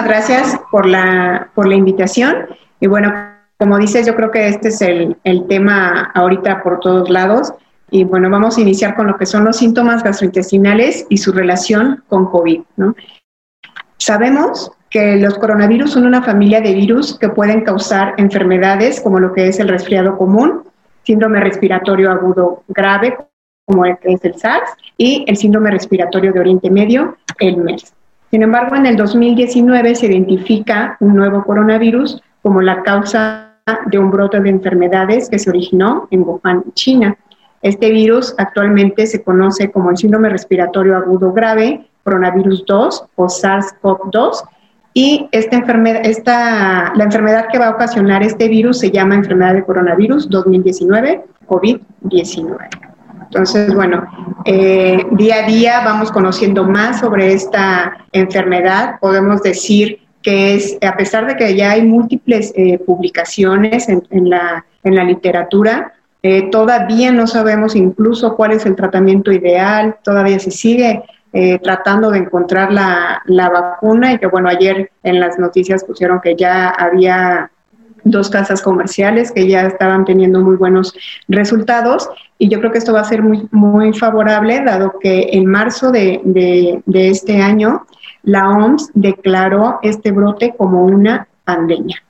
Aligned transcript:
Gracias 0.00 0.58
por 0.70 0.86
la, 0.86 1.50
por 1.54 1.66
la 1.66 1.74
invitación. 1.74 2.46
Y 2.80 2.86
bueno, 2.86 3.12
como 3.58 3.78
dices, 3.78 4.06
yo 4.06 4.16
creo 4.16 4.30
que 4.30 4.48
este 4.48 4.68
es 4.68 4.80
el, 4.80 5.16
el 5.24 5.46
tema 5.46 6.10
ahorita 6.14 6.62
por 6.62 6.80
todos 6.80 7.10
lados. 7.10 7.52
Y 7.90 8.04
bueno, 8.04 8.30
vamos 8.30 8.56
a 8.56 8.62
iniciar 8.62 8.94
con 8.94 9.06
lo 9.06 9.18
que 9.18 9.26
son 9.26 9.44
los 9.44 9.58
síntomas 9.58 10.02
gastrointestinales 10.02 11.06
y 11.10 11.18
su 11.18 11.32
relación 11.32 12.02
con 12.08 12.26
COVID. 12.30 12.62
¿no? 12.76 12.94
Sabemos 13.98 14.72
que 14.88 15.16
los 15.16 15.38
coronavirus 15.38 15.92
son 15.92 16.06
una 16.06 16.22
familia 16.22 16.60
de 16.60 16.72
virus 16.72 17.18
que 17.18 17.28
pueden 17.28 17.62
causar 17.62 18.14
enfermedades 18.16 19.00
como 19.00 19.20
lo 19.20 19.32
que 19.32 19.48
es 19.48 19.60
el 19.60 19.68
resfriado 19.68 20.16
común, 20.16 20.64
síndrome 21.02 21.40
respiratorio 21.40 22.10
agudo 22.10 22.62
grave, 22.68 23.16
como 23.66 23.84
el 23.84 23.96
es 24.02 24.24
el 24.24 24.34
SARS, 24.36 24.70
y 24.96 25.24
el 25.28 25.36
síndrome 25.36 25.70
respiratorio 25.70 26.32
de 26.32 26.40
Oriente 26.40 26.70
Medio, 26.70 27.16
el 27.38 27.58
MERS. 27.58 27.94
Sin 28.32 28.42
embargo, 28.42 28.76
en 28.76 28.86
el 28.86 28.96
2019 28.96 29.94
se 29.94 30.06
identifica 30.06 30.96
un 31.00 31.14
nuevo 31.14 31.44
coronavirus 31.44 32.22
como 32.40 32.62
la 32.62 32.82
causa 32.82 33.58
de 33.84 33.98
un 33.98 34.10
brote 34.10 34.40
de 34.40 34.48
enfermedades 34.48 35.28
que 35.28 35.38
se 35.38 35.50
originó 35.50 36.08
en 36.10 36.22
Wuhan, 36.22 36.64
China. 36.72 37.14
Este 37.60 37.90
virus 37.90 38.34
actualmente 38.38 39.06
se 39.06 39.22
conoce 39.22 39.70
como 39.70 39.90
el 39.90 39.98
síndrome 39.98 40.30
respiratorio 40.30 40.96
agudo 40.96 41.34
grave, 41.34 41.84
coronavirus 42.04 42.64
2 42.64 43.04
o 43.16 43.26
SARS-CoV-2, 43.26 44.44
y 44.94 45.28
esta 45.30 45.56
enfermedad, 45.56 46.00
esta, 46.02 46.94
la 46.94 47.04
enfermedad 47.04 47.48
que 47.52 47.58
va 47.58 47.66
a 47.66 47.72
ocasionar 47.72 48.22
este 48.22 48.48
virus 48.48 48.78
se 48.78 48.90
llama 48.90 49.14
enfermedad 49.14 49.52
de 49.52 49.64
coronavirus 49.64 50.30
2019, 50.30 51.22
COVID-19. 51.46 52.91
Entonces, 53.32 53.74
bueno, 53.74 54.04
eh, 54.44 55.06
día 55.12 55.44
a 55.44 55.46
día 55.46 55.80
vamos 55.82 56.12
conociendo 56.12 56.64
más 56.64 57.00
sobre 57.00 57.32
esta 57.32 58.04
enfermedad. 58.12 58.96
Podemos 59.00 59.42
decir 59.42 60.00
que 60.20 60.54
es, 60.54 60.76
a 60.86 60.98
pesar 60.98 61.26
de 61.26 61.36
que 61.36 61.56
ya 61.56 61.70
hay 61.70 61.80
múltiples 61.80 62.52
eh, 62.54 62.78
publicaciones 62.78 63.88
en, 63.88 64.28
la, 64.28 64.64
literatura, 64.82 65.94
eh, 66.22 66.50
todavía 66.50 67.10
no 67.10 67.26
sabemos 67.26 67.74
incluso 67.74 68.36
cuál 68.36 68.52
es 68.52 68.66
el 68.66 68.76
tratamiento 68.76 69.32
ideal, 69.32 69.96
todavía 70.04 70.38
se 70.38 70.50
sigue 70.50 71.02
tratando 71.62 72.10
de 72.10 72.18
encontrar 72.18 72.70
la, 72.70 73.48
vacuna 73.48 74.12
y 74.12 74.18
que 74.18 74.26
bueno, 74.26 74.50
ayer 74.50 74.92
en 75.02 75.18
las 75.18 75.38
noticias 75.38 75.82
pusieron 75.82 76.20
que 76.20 76.36
ya 76.36 76.68
había 76.68 77.50
dos 78.04 78.30
casas 78.30 78.62
comerciales 78.62 79.32
que 79.32 79.46
ya 79.46 79.62
estaban 79.62 80.04
teniendo 80.04 80.40
muy 80.40 80.56
buenos 80.56 80.94
resultados 81.28 82.08
y 82.42 82.48
yo 82.48 82.58
creo 82.58 82.72
que 82.72 82.78
esto 82.78 82.92
va 82.92 83.00
a 83.00 83.04
ser 83.04 83.22
muy, 83.22 83.46
muy 83.52 83.92
favorable 83.92 84.64
dado 84.64 84.98
que 85.00 85.28
en 85.32 85.46
marzo 85.46 85.92
de, 85.92 86.20
de, 86.24 87.08
este 87.08 87.40
año 87.40 87.86
la 88.24 88.50
OMS 88.50 88.90
declaró 88.94 89.78
este 89.82 90.10
brote 90.10 90.52
como 90.56 90.84
una 90.84 91.28
pandemia. 91.44 92.02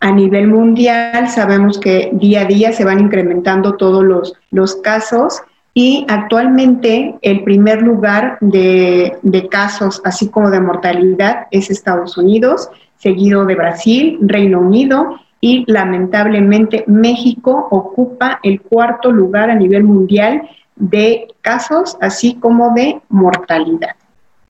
A 0.00 0.12
nivel 0.12 0.48
mundial 0.48 1.28
sabemos 1.28 1.78
que 1.78 2.10
día 2.12 2.42
a 2.42 2.44
día 2.44 2.72
se 2.72 2.84
van 2.84 3.00
incrementando 3.00 3.76
todos 3.76 4.04
los, 4.04 4.34
los 4.50 4.76
casos 4.76 5.40
y 5.72 6.04
actualmente 6.08 7.14
el 7.22 7.44
primer 7.44 7.80
lugar 7.80 8.36
de, 8.42 9.16
de, 9.22 9.48
casos, 9.48 10.02
así 10.04 10.28
como 10.28 10.50
de 10.50 10.60
mortalidad, 10.60 11.46
es 11.52 11.70
Estados 11.70 12.18
Unidos, 12.18 12.68
seguido 12.98 13.46
de 13.46 13.54
Brasil, 13.54 14.18
Reino 14.20 14.60
Unido 14.60 15.18
y 15.40 15.64
lamentablemente 15.70 16.84
México 16.86 17.68
ocupa 17.70 18.40
el 18.42 18.60
cuarto 18.60 19.10
lugar 19.10 19.50
a 19.50 19.54
nivel 19.54 19.84
mundial 19.84 20.42
de 20.76 21.28
casos, 21.40 21.96
así 22.00 22.34
como 22.34 22.74
de 22.74 23.00
mortalidad. 23.08 23.96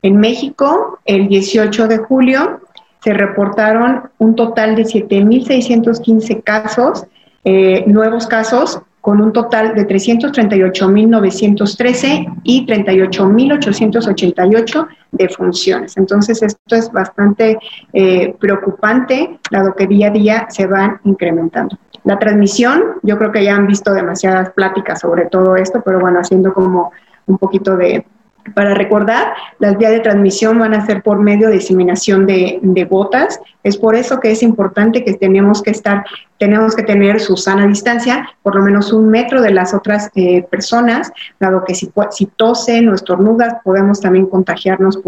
En 0.03 0.19
México, 0.19 0.99
el 1.05 1.29
18 1.29 1.89
de 1.89 1.99
julio, 1.99 2.61
se 3.03 3.13
reportaron 3.13 4.11
un 4.19 4.35
total 4.35 4.77
de 4.77 4.85
7.615 4.85 6.43
casos, 6.43 7.07
eh, 7.45 7.85
nuevos 7.87 8.27
casos, 8.27 8.81
con 9.11 9.21
un 9.21 9.33
total 9.33 9.75
de 9.75 9.89
338.913 9.89 12.43
y 12.45 12.65
38.888 12.65 14.87
de 15.11 15.29
funciones. 15.29 15.97
Entonces, 15.97 16.41
esto 16.45 16.77
es 16.77 16.93
bastante 16.93 17.59
eh, 17.93 18.37
preocupante, 18.39 19.41
dado 19.51 19.75
que 19.75 19.89
día 19.89 20.07
a 20.07 20.11
día 20.11 20.47
se 20.49 20.69
van 20.69 21.01
incrementando. 21.03 21.77
La 22.05 22.21
transmisión, 22.21 23.01
yo 23.03 23.19
creo 23.19 23.33
que 23.33 23.43
ya 23.43 23.57
han 23.57 23.67
visto 23.67 23.93
demasiadas 23.93 24.51
pláticas 24.51 25.01
sobre 25.01 25.27
todo 25.27 25.57
esto, 25.57 25.83
pero 25.85 25.99
bueno, 25.99 26.21
haciendo 26.21 26.55
como 26.55 26.93
un 27.27 27.37
poquito 27.37 27.77
de, 27.77 28.07
para 28.55 28.75
recordar, 28.75 29.35
las 29.59 29.77
vías 29.79 29.93
de 29.93 30.01
transmisión 30.01 30.59
van 30.59 30.75
a 30.75 30.85
ser 30.87 31.03
por 31.03 31.19
medio 31.19 31.49
de 31.49 31.55
diseminación 31.55 32.27
de, 32.27 32.87
gotas. 32.91 33.41
Es 33.63 33.77
por 33.77 33.95
eso 33.95 34.21
que 34.21 34.31
es 34.31 34.43
importante 34.43 35.05
que 35.05 35.15
tenemos 35.15 35.63
que 35.63 35.71
estar, 35.71 36.05
tenemos 36.39 36.75
que 36.75 36.83
tener 36.83 37.21
su 37.21 37.37
sana 37.37 37.67
distancia, 37.67 38.29
por 38.43 38.57
lo 38.57 38.63
menos 38.63 38.93
un 38.93 39.09
metro 39.09 39.43
de 39.43 39.53
las 39.53 39.75
otras 39.75 40.11
eh, 40.15 40.43
personas, 40.43 41.13
dado 41.39 41.65
que 41.65 41.75
si, 41.75 41.91
si 42.11 42.27
tosen 42.27 42.89
o 42.89 42.95
estornudas 42.95 43.57
podemos 43.63 44.01
también 44.01 44.27
contagiarnos 44.27 44.99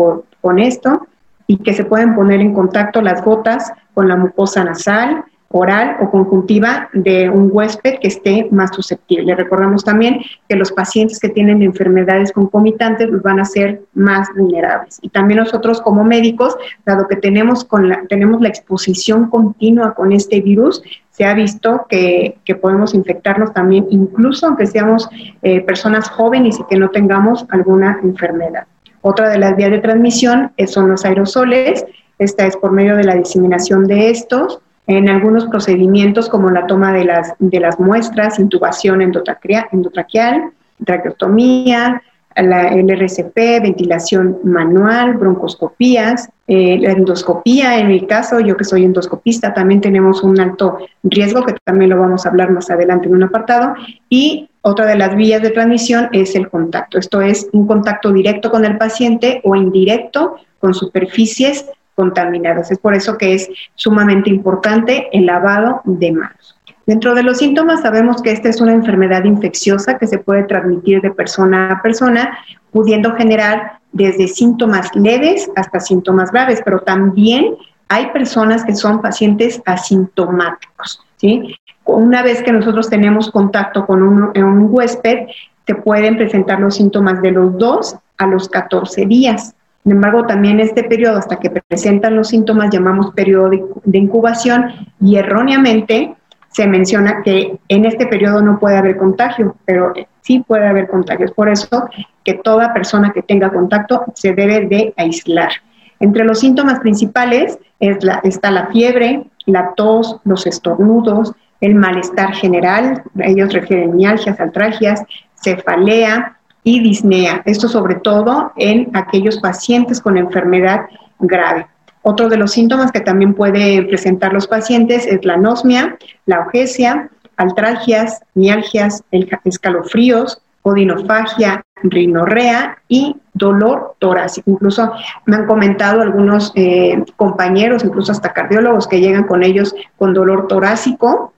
con 0.40 0.58
esto 0.58 1.06
y 1.46 1.58
que 1.58 1.74
se 1.74 1.84
pueden 1.84 2.14
poner 2.14 2.40
en 2.40 2.54
contacto 2.54 3.02
las 3.02 3.24
gotas 3.24 3.72
con 3.94 4.08
la 4.08 4.16
mucosa 4.16 4.64
nasal, 4.64 5.24
oral 5.52 5.96
o 6.00 6.10
conjuntiva 6.10 6.88
de 6.92 7.28
un 7.30 7.50
huésped 7.52 7.98
que 8.00 8.08
esté 8.08 8.48
más 8.50 8.74
susceptible. 8.74 9.34
Recordamos 9.34 9.84
también 9.84 10.20
que 10.48 10.56
los 10.56 10.72
pacientes 10.72 11.20
que 11.20 11.28
tienen 11.28 11.62
enfermedades 11.62 12.32
concomitantes 12.32 13.08
van 13.22 13.40
a 13.40 13.44
ser 13.44 13.82
más 13.94 14.28
vulnerables. 14.36 14.98
Y 15.02 15.10
también 15.10 15.40
nosotros 15.40 15.80
como 15.80 16.04
médicos, 16.04 16.56
dado 16.86 17.06
que 17.06 17.16
tenemos, 17.16 17.66
la, 17.70 18.02
tenemos 18.08 18.40
la 18.40 18.48
exposición 18.48 19.28
continua 19.28 19.94
con 19.94 20.12
este 20.12 20.40
virus, 20.40 20.82
se 21.10 21.26
ha 21.26 21.34
visto 21.34 21.86
que, 21.88 22.38
que 22.44 22.54
podemos 22.54 22.94
infectarnos 22.94 23.52
también, 23.52 23.86
incluso 23.90 24.46
aunque 24.46 24.66
seamos 24.66 25.08
eh, 25.42 25.60
personas 25.60 26.08
jóvenes 26.08 26.58
y 26.58 26.64
que 26.64 26.76
no 26.76 26.88
tengamos 26.88 27.44
alguna 27.50 28.00
enfermedad. 28.02 28.66
Otra 29.02 29.28
de 29.28 29.38
las 29.38 29.56
vías 29.56 29.70
de 29.70 29.78
transmisión 29.78 30.52
son 30.66 30.88
los 30.88 31.04
aerosoles. 31.04 31.84
Esta 32.18 32.46
es 32.46 32.56
por 32.56 32.72
medio 32.72 32.96
de 32.96 33.04
la 33.04 33.16
diseminación 33.16 33.86
de 33.86 34.10
estos 34.10 34.60
en 34.86 35.08
algunos 35.08 35.46
procedimientos 35.46 36.28
como 36.28 36.50
la 36.50 36.66
toma 36.66 36.92
de 36.92 37.04
las, 37.04 37.34
de 37.38 37.60
las 37.60 37.78
muestras, 37.78 38.38
intubación 38.38 39.00
endotraqueal, 39.02 40.50
traqueotomía, 40.84 42.02
el 42.34 42.90
RCP, 42.90 43.36
ventilación 43.62 44.38
manual, 44.42 45.14
broncoscopías, 45.14 46.30
eh, 46.46 46.78
la 46.80 46.92
endoscopía, 46.92 47.78
en 47.78 47.88
mi 47.88 48.06
caso, 48.06 48.40
yo 48.40 48.56
que 48.56 48.64
soy 48.64 48.84
endoscopista, 48.84 49.52
también 49.52 49.80
tenemos 49.80 50.22
un 50.22 50.40
alto 50.40 50.78
riesgo, 51.02 51.44
que 51.44 51.54
también 51.64 51.90
lo 51.90 51.98
vamos 51.98 52.24
a 52.24 52.30
hablar 52.30 52.50
más 52.50 52.70
adelante 52.70 53.06
en 53.06 53.14
un 53.14 53.24
apartado, 53.24 53.74
y 54.08 54.48
otra 54.62 54.86
de 54.86 54.96
las 54.96 55.14
vías 55.14 55.42
de 55.42 55.50
transmisión 55.50 56.08
es 56.12 56.34
el 56.34 56.48
contacto. 56.48 56.98
Esto 56.98 57.20
es 57.20 57.48
un 57.52 57.66
contacto 57.66 58.12
directo 58.12 58.50
con 58.50 58.64
el 58.64 58.78
paciente 58.78 59.40
o 59.44 59.54
indirecto 59.56 60.36
con 60.58 60.72
superficies 60.72 61.66
contaminadas. 61.94 62.70
Es 62.70 62.78
por 62.78 62.94
eso 62.94 63.18
que 63.18 63.34
es 63.34 63.48
sumamente 63.74 64.30
importante 64.30 65.08
el 65.12 65.26
lavado 65.26 65.80
de 65.84 66.12
manos. 66.12 66.58
Dentro 66.86 67.14
de 67.14 67.22
los 67.22 67.38
síntomas 67.38 67.82
sabemos 67.82 68.22
que 68.22 68.32
esta 68.32 68.48
es 68.48 68.60
una 68.60 68.72
enfermedad 68.72 69.24
infecciosa 69.24 69.98
que 69.98 70.06
se 70.06 70.18
puede 70.18 70.44
transmitir 70.44 71.00
de 71.00 71.12
persona 71.12 71.70
a 71.70 71.82
persona, 71.82 72.38
pudiendo 72.72 73.14
generar 73.14 73.78
desde 73.92 74.26
síntomas 74.26 74.90
leves 74.94 75.50
hasta 75.54 75.78
síntomas 75.78 76.32
graves, 76.32 76.60
pero 76.64 76.80
también 76.80 77.56
hay 77.88 78.06
personas 78.10 78.64
que 78.64 78.74
son 78.74 79.00
pacientes 79.00 79.62
asintomáticos. 79.64 81.04
¿sí? 81.18 81.54
Una 81.84 82.22
vez 82.22 82.42
que 82.42 82.52
nosotros 82.52 82.88
tenemos 82.88 83.30
contacto 83.30 83.86
con 83.86 84.02
un, 84.02 84.36
un 84.36 84.66
huésped, 84.70 85.26
se 85.66 85.74
pueden 85.76 86.16
presentar 86.16 86.58
los 86.58 86.76
síntomas 86.76 87.22
de 87.22 87.30
los 87.30 87.56
2 87.58 87.96
a 88.18 88.26
los 88.26 88.48
14 88.48 89.06
días. 89.06 89.54
Sin 89.82 89.92
embargo, 89.92 90.26
también 90.26 90.60
este 90.60 90.84
periodo, 90.84 91.18
hasta 91.18 91.40
que 91.40 91.50
presentan 91.50 92.14
los 92.14 92.28
síntomas, 92.28 92.70
llamamos 92.70 93.12
periodo 93.14 93.50
de, 93.50 93.98
incubación 93.98 94.66
y 95.00 95.16
erróneamente 95.16 96.14
se 96.50 96.66
menciona 96.68 97.22
que 97.22 97.58
en 97.68 97.84
este 97.84 98.06
periodo 98.06 98.42
no 98.42 98.60
puede 98.60 98.76
haber 98.76 98.96
contagio, 98.96 99.56
pero 99.64 99.92
sí 100.20 100.44
puede 100.46 100.68
haber 100.68 100.86
contagio. 100.86 101.26
Es 101.26 101.32
por 101.32 101.48
eso 101.48 101.88
que 102.22 102.34
toda 102.34 102.72
persona 102.72 103.12
que 103.12 103.22
tenga 103.22 103.50
contacto 103.50 104.04
se 104.14 104.34
debe 104.34 104.66
de 104.66 104.94
aislar. 104.96 105.50
Entre 105.98 106.24
los 106.24 106.38
síntomas 106.40 106.78
principales 106.78 107.58
está 107.80 108.50
la 108.50 108.66
fiebre, 108.68 109.24
la 109.46 109.72
tos, 109.74 110.18
los 110.24 110.46
estornudos, 110.46 111.32
el 111.60 111.74
malestar 111.74 112.34
general, 112.34 113.02
ellos 113.18 113.52
refieren 113.52 113.96
mialgias, 113.96 114.38
altragias, 114.38 115.02
cefalea 115.42 116.38
y 116.64 116.80
disnea. 116.80 117.42
Esto 117.44 117.68
sobre 117.68 117.96
todo 117.96 118.52
en 118.56 118.90
aquellos 118.94 119.38
pacientes 119.38 120.00
con 120.00 120.16
enfermedad 120.16 120.86
grave. 121.18 121.66
Otro 122.02 122.28
de 122.28 122.36
los 122.36 122.52
síntomas 122.52 122.90
que 122.90 123.00
también 123.00 123.34
puede 123.34 123.82
presentar 123.82 124.32
los 124.32 124.48
pacientes 124.48 125.06
es 125.06 125.24
la 125.24 125.34
anosmia, 125.34 125.96
la 126.26 126.40
ojesia, 126.40 127.10
altragias, 127.36 128.20
mialgias, 128.34 129.02
escalofríos, 129.44 130.42
odinofagia, 130.62 131.64
rinorrea 131.82 132.78
y 132.88 133.16
dolor 133.34 133.94
torácico. 133.98 134.50
Incluso 134.50 134.92
me 135.26 135.36
han 135.36 135.46
comentado 135.46 136.02
algunos 136.02 136.52
eh, 136.54 137.04
compañeros, 137.16 137.84
incluso 137.84 138.12
hasta 138.12 138.32
cardiólogos, 138.32 138.86
que 138.86 139.00
llegan 139.00 139.24
con 139.24 139.42
ellos 139.42 139.74
con 139.96 140.14
dolor 140.14 140.46
torácico 140.48 141.32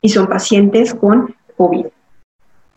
y 0.00 0.08
son 0.08 0.26
pacientes 0.26 0.94
con 0.94 1.34
COVID. 1.56 1.86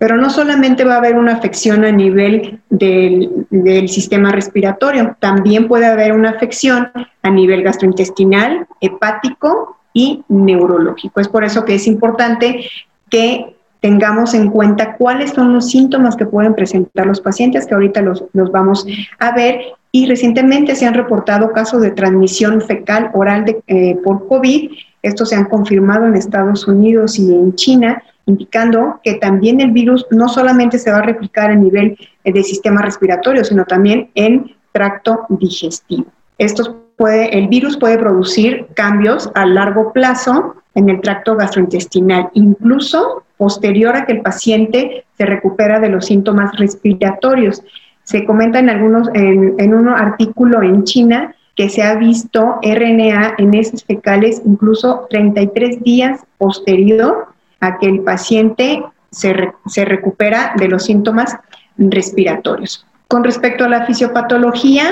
Pero 0.02 0.18
no 0.18 0.32
solamente 0.32 0.84
va 0.84 0.96
a 0.96 0.98
haber 0.98 1.16
una 1.16 1.34
afección 1.34 1.86
a 1.86 1.92
nivel 1.92 2.60
del, 2.72 3.46
del, 3.52 3.88
sistema 3.88 4.32
respiratorio, 4.32 5.16
también 5.20 5.68
puede 5.68 5.86
haber 5.86 6.14
una 6.14 6.32
afección 6.32 6.90
a 7.22 7.30
nivel 7.30 7.62
gastrointestinal, 7.62 8.66
hepático 8.80 9.78
y 9.94 10.24
neurológico. 10.28 11.20
Es 11.20 11.28
por 11.28 11.44
eso 11.44 11.66
que 11.66 11.76
es 11.76 11.86
importante 11.86 12.66
que 13.12 13.56
tengamos 13.80 14.34
en 14.34 14.50
cuenta 14.50 14.96
cuáles 14.96 15.34
son 15.34 15.54
los 15.54 15.70
síntomas 15.70 16.16
que 16.16 16.26
pueden 16.26 16.56
presentar 16.56 17.06
los 17.06 17.22
pacientes, 17.22 17.68
que 17.68 17.76
ahorita 17.76 18.02
los, 18.02 18.24
vamos 18.34 18.88
a 19.20 19.36
ver. 19.36 19.62
Y 19.92 20.08
recientemente 20.08 20.76
se 20.76 20.88
han 20.88 20.96
reportado 20.96 21.52
casos 21.52 21.80
de 21.84 21.92
transmisión 21.92 22.60
fecal 22.62 23.12
oral 23.14 23.46
de, 23.46 23.62
eh, 23.68 24.00
por 24.04 24.28
COVID. 24.28 24.72
Estos 25.04 25.30
se 25.30 25.36
han 25.36 25.46
confirmado 25.46 26.08
en 26.08 26.16
Estados 26.16 26.68
Unidos 26.68 27.20
y 27.20 27.32
en 27.32 27.54
China, 27.54 28.02
indicando 28.26 29.00
que 29.04 29.16
también 29.16 29.62
el 29.62 29.72
virus 29.72 30.06
no 30.12 30.30
solamente 30.30 30.78
se 30.78 30.92
va 30.92 31.00
a 31.00 31.04
replicar 31.04 31.52
a 31.52 31.56
nivel 31.56 31.98
eh, 32.24 32.32
de 32.32 32.44
sistema 32.44 32.82
respiratorio, 32.82 33.44
sino 33.44 33.66
también 33.66 34.10
en 34.16 34.56
tracto 34.72 35.26
digestivo. 35.30 36.06
Estos 36.38 36.74
puede, 36.98 37.38
el 37.38 37.48
virus 37.48 37.78
puede 37.78 37.98
producir 37.98 38.68
cambios 38.74 39.30
a 39.36 39.46
largo 39.46 39.92
plazo 39.92 40.56
en 40.76 40.90
el 40.90 41.02
tracto 41.02 41.36
gastrointestinal, 41.36 42.30
incluso 42.34 43.24
posterior 43.38 43.96
a 43.96 44.06
que 44.06 44.14
el 44.14 44.22
paciente 44.22 45.06
se 45.18 45.26
recupera 45.26 45.80
de 45.80 45.90
los 45.90 46.06
síntomas 46.06 46.56
respiratorios. 46.58 47.64
Se 48.04 48.26
comenta 48.26 48.60
en 48.60 48.70
algunos, 48.70 49.10
en, 49.14 49.74
un 49.74 49.90
artículo 49.90 50.62
en 50.62 50.84
China 50.84 51.36
que 51.56 51.70
se 51.70 51.84
ha 51.84 51.96
visto 51.96 52.60
RNA 52.62 53.36
en 53.38 53.54
heces 53.54 53.84
fecales 53.84 54.42
incluso 54.46 55.08
33 55.10 55.84
días 55.84 56.22
posterior 56.38 57.28
a 57.62 57.78
que 57.78 57.88
el 57.88 58.02
paciente 58.02 58.84
se, 59.12 59.54
se 59.68 59.86
recupera 59.86 60.54
de 60.58 60.68
los 60.68 60.86
síntomas 60.86 61.38
respiratorios. 61.78 62.86
Con 63.08 63.24
respecto 63.24 63.66
a 63.66 63.70
la 63.70 63.86
fisiopatología, 63.86 64.90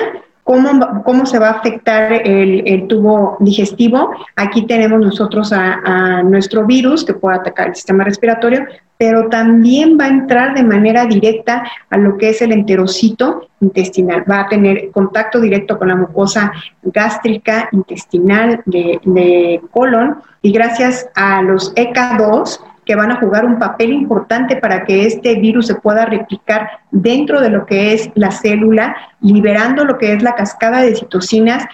¿Cómo, 0.50 1.28
se 1.28 1.38
va 1.38 1.50
a 1.50 1.60
afectar 1.60 2.12
el, 2.12 2.88
tubo 2.88 3.38
digestivo? 3.40 4.10
Aquí 4.36 4.66
tenemos 4.66 5.00
nosotros 5.00 5.54
a, 5.54 6.24
nuestro 6.24 6.66
virus 6.66 7.06
que 7.06 7.14
puede 7.14 7.38
atacar 7.38 7.68
el 7.68 7.76
sistema 7.76 8.04
respiratorio, 8.04 8.66
pero 8.98 9.30
también 9.30 9.96
va 10.00 10.06
a 10.06 10.08
entrar 10.08 10.56
de 10.56 10.64
manera 10.64 11.06
directa 11.06 11.64
a 11.92 11.98
lo 12.00 12.18
que 12.18 12.30
es 12.30 12.42
el 12.42 12.52
enterocito 12.52 13.48
intestinal. 13.62 14.26
Va 14.28 14.40
a 14.40 14.50
tener 14.50 14.90
contacto 14.90 15.40
directo 15.40 15.78
con 15.78 15.90
la 15.90 15.96
mucosa 15.96 16.52
gástrica, 16.82 17.70
intestinal, 17.72 18.64
de, 18.66 19.00
de 19.04 19.62
colon, 19.70 20.18
y 20.42 20.52
gracias 20.52 21.08
a 21.14 21.44
los 21.44 21.76
ECA2, 21.76 22.60
que 22.90 22.96
van 22.96 23.12
a 23.12 23.20
jugar 23.20 23.46
un 23.46 23.60
papel 23.60 23.94
importante 23.94 24.56
para 24.56 24.84
que 24.84 25.06
este 25.06 25.36
virus 25.36 25.68
se 25.68 25.76
pueda 25.76 26.08
replicar 26.08 26.68
dentro 26.90 27.40
de 27.40 27.52
lo 27.52 27.68
que 27.68 27.94
es 27.94 28.10
la 28.16 28.32
célula, 28.32 28.96
liberando 29.22 29.86
lo 29.86 30.00
que 30.00 30.14
es 30.14 30.24
la 30.24 30.34
cascada 30.34 30.82
de 30.82 30.96
citocinas 30.96 31.68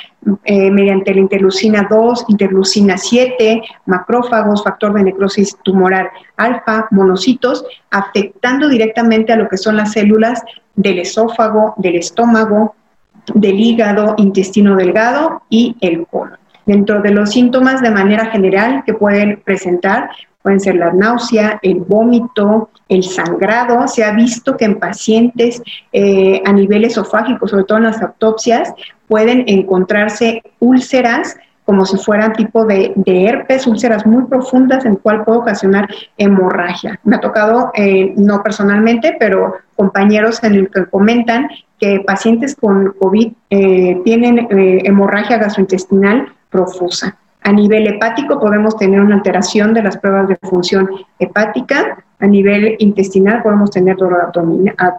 eh, 0.44 0.70
mediante 0.72 1.14
la 1.14 1.22
interleucina 1.22 1.88
2, 1.90 2.26
interleucina 2.28 2.98
7, 2.98 3.62
macrófagos, 3.86 4.66
factor 4.66 4.94
de 4.94 5.04
necrosis 5.04 5.56
tumoral 5.64 6.10
alfa, 6.36 6.90
monocitos, 6.92 7.66
afectando 7.92 8.68
directamente 8.68 9.32
a 9.32 9.38
lo 9.38 9.48
que 9.48 9.56
son 9.56 9.78
las 9.78 9.94
células 9.94 10.44
del 10.76 11.00
esófago, 11.00 11.76
del 11.78 11.96
estómago, 11.96 12.76
del 13.34 13.58
hígado, 13.58 14.16
intestino 14.18 14.76
delgado 14.76 15.44
y 15.50 15.78
el 15.80 16.06
colon. 16.08 16.40
Dentro 16.66 17.02
de 17.02 17.12
los 17.12 17.30
síntomas 17.30 17.82
de 17.82 17.92
manera 17.92 18.26
general 18.26 18.84
que 18.86 18.94
pueden 18.94 19.40
presentar, 19.46 20.10
pueden 20.46 20.60
ser 20.60 20.76
la 20.76 20.94
náusea, 20.94 21.58
el 21.64 21.80
vómito, 21.80 22.70
el 22.88 23.02
sangrado. 23.02 23.88
Se 23.88 24.04
ha 24.04 24.12
visto 24.12 24.56
que 24.56 24.66
en 24.66 24.78
pacientes 24.78 25.60
eh, 25.92 26.40
a 26.46 26.54
nivel 26.54 26.84
esofágico, 26.84 27.48
sobre 27.48 27.64
todo 27.64 27.80
en 27.80 27.86
las 27.86 28.00
autopsias, 28.00 28.72
pueden 29.08 29.44
encontrarse 29.48 30.44
úlceras 30.60 31.36
como 31.66 31.84
si 31.88 31.98
fueran 31.98 32.34
tipo 32.34 32.64
de, 32.64 32.94
herpes, 33.08 33.66
úlceras 33.66 34.06
muy 34.06 34.26
profundas, 34.26 34.86
en 34.86 34.98
cual 34.98 35.24
puede 35.24 35.40
ocasionar 35.40 35.88
hemorragia. 36.16 37.00
Me 37.04 37.16
ha 37.16 37.20
tocado, 37.20 37.72
eh, 37.74 38.14
no 38.16 38.44
personalmente, 38.44 39.16
pero 39.20 39.56
compañeros 39.76 40.44
en 40.44 40.54
el 40.54 40.70
que 40.70 40.86
comentan 40.86 41.48
que 41.80 42.04
pacientes 42.06 42.56
con 42.56 42.94
COVID 43.00 43.34
eh, 43.50 44.00
tienen 44.06 44.48
hemorragia 44.52 45.40
gastrointestinal 45.40 46.28
profusa. 46.52 47.18
A 47.46 47.52
nivel 47.52 47.86
hepático 47.86 48.40
podemos 48.40 48.76
tener 48.76 49.00
una 49.00 49.18
alteración 49.18 49.76
de 49.76 49.84
las 49.84 49.98
pruebas 49.98 50.28
de 50.28 50.36
función 50.38 50.90
hepática. 51.20 52.04
A 52.18 52.26
nivel 52.26 52.76
intestinal 52.80 53.44
podemos 53.44 53.70
tener 53.70 53.98
dolor 53.98 54.32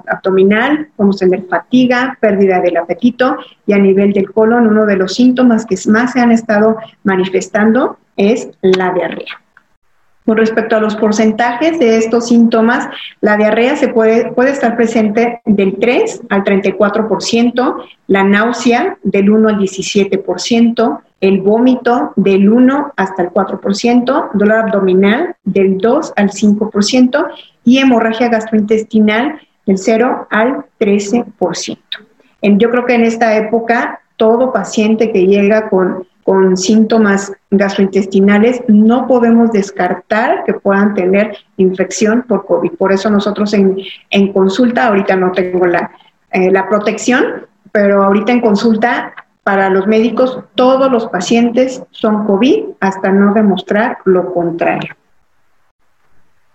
abdominal, 0.06 0.88
podemos 0.94 1.18
tener 1.18 1.42
fatiga, 1.48 2.16
pérdida 2.20 2.60
del 2.60 2.76
apetito 2.76 3.36
y 3.66 3.72
a 3.72 3.78
nivel 3.78 4.12
del 4.12 4.30
colon 4.32 4.68
uno 4.68 4.86
de 4.86 4.96
los 4.96 5.14
síntomas 5.14 5.66
que 5.66 5.76
más 5.90 6.12
se 6.12 6.20
han 6.20 6.30
estado 6.30 6.76
manifestando 7.02 7.98
es 8.16 8.48
la 8.62 8.92
diarrea. 8.92 9.45
Con 10.26 10.36
respecto 10.36 10.74
a 10.74 10.80
los 10.80 10.96
porcentajes 10.96 11.78
de 11.78 11.98
estos 11.98 12.26
síntomas, 12.26 12.88
la 13.20 13.36
diarrea 13.36 13.76
se 13.76 13.88
puede, 13.88 14.32
puede 14.32 14.50
estar 14.50 14.76
presente 14.76 15.40
del 15.44 15.76
3 15.78 16.22
al 16.30 16.42
34%, 16.42 17.76
la 18.08 18.24
náusea 18.24 18.98
del 19.04 19.30
1 19.30 19.48
al 19.48 19.58
17%, 19.58 21.00
el 21.20 21.40
vómito 21.40 22.12
del 22.16 22.48
1 22.48 22.92
hasta 22.96 23.22
el 23.22 23.30
4%, 23.30 24.30
dolor 24.34 24.58
abdominal 24.58 25.36
del 25.44 25.78
2 25.78 26.14
al 26.16 26.30
5% 26.30 27.26
y 27.64 27.78
hemorragia 27.78 28.28
gastrointestinal 28.28 29.40
del 29.64 29.78
0 29.78 30.26
al 30.30 30.64
13%. 30.80 31.78
yo 32.42 32.70
creo 32.70 32.84
que 32.84 32.94
en 32.94 33.04
esta 33.04 33.36
época 33.36 34.00
todo 34.16 34.52
paciente 34.52 35.12
que 35.12 35.26
llega 35.26 35.68
con, 35.68 36.06
con 36.26 36.56
síntomas 36.56 37.32
gastrointestinales 37.52 38.60
no 38.66 39.06
podemos 39.06 39.52
descartar 39.52 40.42
que 40.44 40.54
puedan 40.54 40.92
tener 40.94 41.36
infección 41.56 42.24
por 42.26 42.44
COVID. 42.44 42.72
Por 42.72 42.92
eso 42.92 43.08
nosotros 43.08 43.54
en, 43.54 44.32
consulta, 44.32 44.88
ahorita 44.88 45.14
no 45.14 45.30
tengo 45.30 45.66
la, 45.66 45.92
eh, 46.32 46.50
la 46.50 46.68
protección, 46.68 47.46
pero 47.70 48.02
ahorita 48.02 48.32
en 48.32 48.40
consulta 48.40 49.14
para 49.44 49.70
los 49.70 49.86
médicos, 49.86 50.40
todos 50.56 50.90
los 50.90 51.06
pacientes 51.06 51.80
son 51.92 52.26
COVID 52.26 52.64
hasta 52.80 53.12
no 53.12 53.32
demostrar 53.32 53.98
lo 54.04 54.34
contrario. 54.34 54.96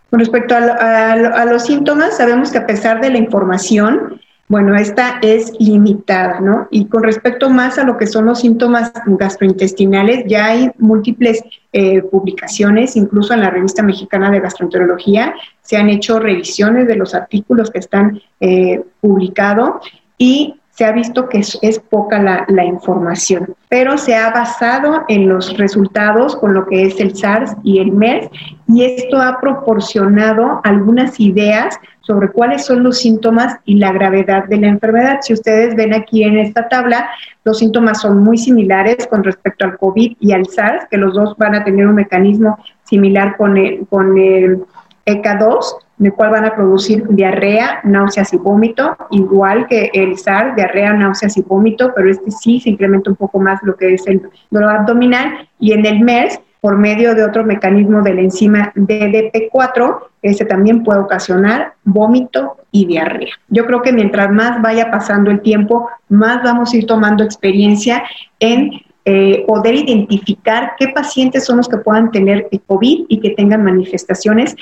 Con 0.10 0.20
respecto 0.20 0.54
a, 0.54 1.46
los 1.46 1.64
síntomas, 1.64 2.18
sabemos 2.18 2.52
que 2.52 2.58
a 2.58 2.68
pesar 2.68 3.00
de 3.00 3.10
la 3.10 3.18
información, 3.18 4.20
bueno, 4.52 4.76
esta 4.76 5.20
es 5.22 5.54
limitada, 5.60 6.42
¿no? 6.42 6.68
Y 6.72 6.88
con 6.88 7.04
respecto 7.04 7.50
más 7.50 7.78
a 7.78 7.86
lo 7.86 7.98
que 7.98 8.06
son 8.06 8.26
los 8.26 8.42
síntomas 8.42 8.92
gastrointestinales, 9.06 10.26
ya 10.28 10.48
hay 10.48 10.70
múltiples 10.78 11.42
eh, 11.72 12.02
publicaciones, 12.02 12.98
incluso 12.98 13.34
en 13.34 13.40
la 13.40 13.50
revista 13.50 13.82
mexicana 13.82 14.30
de 14.30 14.42
gastroenterología, 14.42 15.34
se 15.62 15.78
han 15.78 15.90
hecho 15.90 16.20
revisiones 16.20 16.86
de 16.86 16.98
los 16.98 17.16
artículos 17.16 17.72
que 17.72 17.80
están 17.80 18.20
eh, 18.42 18.84
publicados 19.00 19.90
y 20.18 20.56
se 20.72 20.84
ha 20.84 20.92
visto 20.92 21.30
que 21.30 21.40
es, 21.40 21.80
poca 21.90 22.46
la, 22.48 22.66
información, 22.66 23.56
pero 23.70 23.98
se 23.98 24.16
ha 24.16 24.32
basado 24.32 25.04
en 25.08 25.30
los 25.30 25.58
resultados 25.58 26.36
con 26.36 26.54
lo 26.54 26.66
que 26.66 26.88
es 26.88 27.00
el 27.00 27.16
SARS 27.16 27.56
y 27.64 27.80
el 27.80 27.92
MERS 27.92 28.30
y 28.68 28.84
esto 28.84 29.18
ha 29.18 29.40
proporcionado 29.40 30.60
algunas 30.64 31.20
ideas 31.20 31.78
sobre 32.02 32.30
cuáles 32.30 32.66
son 32.66 32.84
los 32.84 33.00
síntomas 33.00 33.58
y 33.66 33.76
la 33.76 33.92
gravedad 33.92 34.46
de 34.46 34.58
la 34.58 34.68
enfermedad. 34.68 35.20
Si 35.22 35.34
ustedes 35.34 35.76
ven 35.76 35.94
aquí 35.94 36.24
en 36.24 36.38
esta 36.38 36.68
tabla, 36.68 37.10
los 37.44 37.60
síntomas 37.60 38.02
son 38.02 38.24
muy 38.24 38.38
similares 38.38 39.08
con 39.08 39.24
respecto 39.24 39.66
al 39.66 39.78
COVID 39.78 40.18
y 40.20 40.32
al 40.34 40.48
SARS, 40.48 40.88
que 40.90 40.98
los 40.98 41.14
dos 41.14 41.38
van 41.38 41.56
a 41.56 41.64
tener 41.64 41.88
un 41.88 41.96
mecanismo 41.96 42.58
similar 42.84 43.38
con 43.38 43.58
el, 43.58 43.86
con 43.88 44.18
el 44.18 44.64
ECA2, 45.06 45.76
en 46.00 46.06
el 46.08 46.14
cual 46.14 46.32
van 46.32 46.46
a 46.46 46.56
producir 46.56 47.06
diarrea, 47.10 47.82
náuseas 47.84 48.34
y 48.34 48.38
vómito, 48.38 48.98
igual 49.12 49.68
que 49.68 49.92
el 49.94 50.18
SAR, 50.18 50.56
diarrea, 50.56 50.94
náuseas 50.94 51.38
y 51.38 51.44
vómito, 51.44 51.94
pero 51.96 52.10
este 52.10 52.32
sí 52.32 52.60
se 52.60 52.72
incrementa 52.72 53.12
un 53.12 53.16
poco 53.16 53.40
más 53.40 53.60
lo 53.64 53.76
que 53.76 53.94
es 53.94 54.08
el 54.08 54.22
dolor 54.50 54.78
abdominal. 54.78 55.48
Y 55.60 55.74
en 55.74 55.86
el 55.86 56.00
MERS, 56.00 56.40
por 56.62 56.78
medio 56.78 57.16
de 57.16 57.24
otro 57.24 57.44
mecanismo 57.44 58.02
de 58.04 58.14
la 58.14 58.22
enzima 58.22 58.72
DDP4, 58.76 60.00
ese 60.22 60.46
también 60.46 60.84
puede 60.84 61.00
ocasionar 61.00 61.74
vómito 61.84 62.58
y 62.72 62.86
diarrea. 62.86 63.34
Yo 63.50 63.66
creo 63.66 63.82
que 63.82 63.92
mientras 63.92 64.32
más 64.32 64.62
vaya 64.62 64.92
pasando 64.92 65.32
el 65.32 65.42
tiempo, 65.42 65.90
más 66.08 66.44
vamos 66.44 66.72
a 66.72 66.78
ir 66.78 66.86
tomando 66.86 67.24
experiencia 67.24 68.04
en 68.40 68.72
eh, 69.04 69.44
poder 69.48 69.74
identificar 69.74 70.74
qué 70.78 70.90
pacientes 70.90 71.46
son 71.46 71.58
los 71.58 71.68
que 71.68 71.78
puedan 71.78 72.12
tener 72.12 72.48
COVID 72.68 73.06
y 73.10 73.20
que 73.20 73.32
tengan 73.32 73.64
manifestaciones 73.64 74.56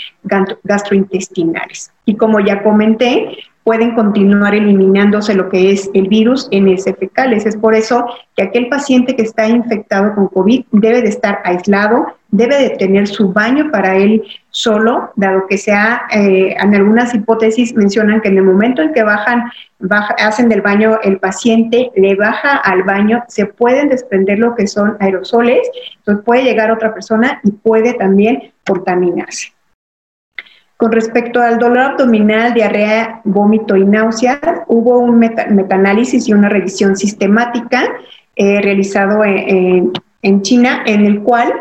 gastrointestinales. 0.64 1.92
Y 2.06 2.16
como 2.16 2.40
ya 2.40 2.64
comenté, 2.64 3.38
pueden 3.64 3.94
continuar 3.94 4.56
eliminándose 4.56 5.36
lo 5.36 5.50
que 5.50 5.72
es 5.72 5.90
el 5.94 6.08
virus 6.08 6.48
en 6.52 6.68
ese 6.68 6.94
fecales. 6.94 7.46
Es 7.46 7.56
por 7.56 7.76
eso 7.76 8.06
que 8.36 8.44
aquel 8.44 8.68
paciente 8.68 9.16
que 9.16 9.22
está 9.22 9.48
infectado 9.48 10.16
con 10.16 10.28
COVID 10.28 10.66
debe 10.72 11.02
de 11.02 11.10
estar 11.10 11.40
aislado, 11.44 12.08
debe 12.32 12.58
de 12.58 12.70
tener 12.72 13.08
su 13.08 13.32
baño 13.32 13.70
para 13.72 13.96
él 13.96 14.24
solo, 14.50 15.12
dado 15.16 15.46
que 15.48 15.58
sea, 15.58 16.04
eh, 16.12 16.56
en 16.60 16.76
algunas 16.76 17.14
hipótesis 17.14 17.76
mencionan 17.76 18.22
que 18.22 18.30
en 18.30 18.38
el 18.38 18.44
momento 18.44 18.82
en 18.82 18.94
que 18.94 19.04
bajan, 19.04 19.52
hacen 20.18 20.50
del 20.50 20.62
baño 20.62 21.00
el 21.04 21.20
paciente, 21.20 21.92
le 21.96 22.16
baja 22.16 22.58
al 22.58 22.84
baño, 22.84 23.24
se 23.28 23.46
pueden 23.46 23.90
desprender 23.90 24.40
lo 24.40 24.56
que 24.56 24.68
son 24.68 24.98
aerosoles, 25.00 25.70
entonces 25.98 26.24
puede 26.26 26.44
llegar 26.44 26.72
otra 26.72 26.94
persona 26.94 27.40
y 27.44 27.52
puede 27.52 27.94
también 27.94 28.52
contaminarse. 28.66 29.54
Con 30.80 30.94
respecto 30.94 31.42
al 31.42 31.60
dolor 31.60 31.80
abdominal, 31.80 32.54
diarrea, 32.54 33.20
vómito 33.26 33.76
y 33.76 33.84
náuseas, 33.84 34.40
hubo 34.68 34.98
un 34.98 35.20
metaanálisis 35.20 36.30
y 36.30 36.32
una 36.32 36.48
revisión 36.48 36.96
sistemática 36.96 37.84
eh, 38.38 38.62
realizado 38.62 39.26
en, 39.26 39.92
en 40.22 40.42
China, 40.42 40.84
en 40.86 41.06
el 41.06 41.22
cual 41.22 41.52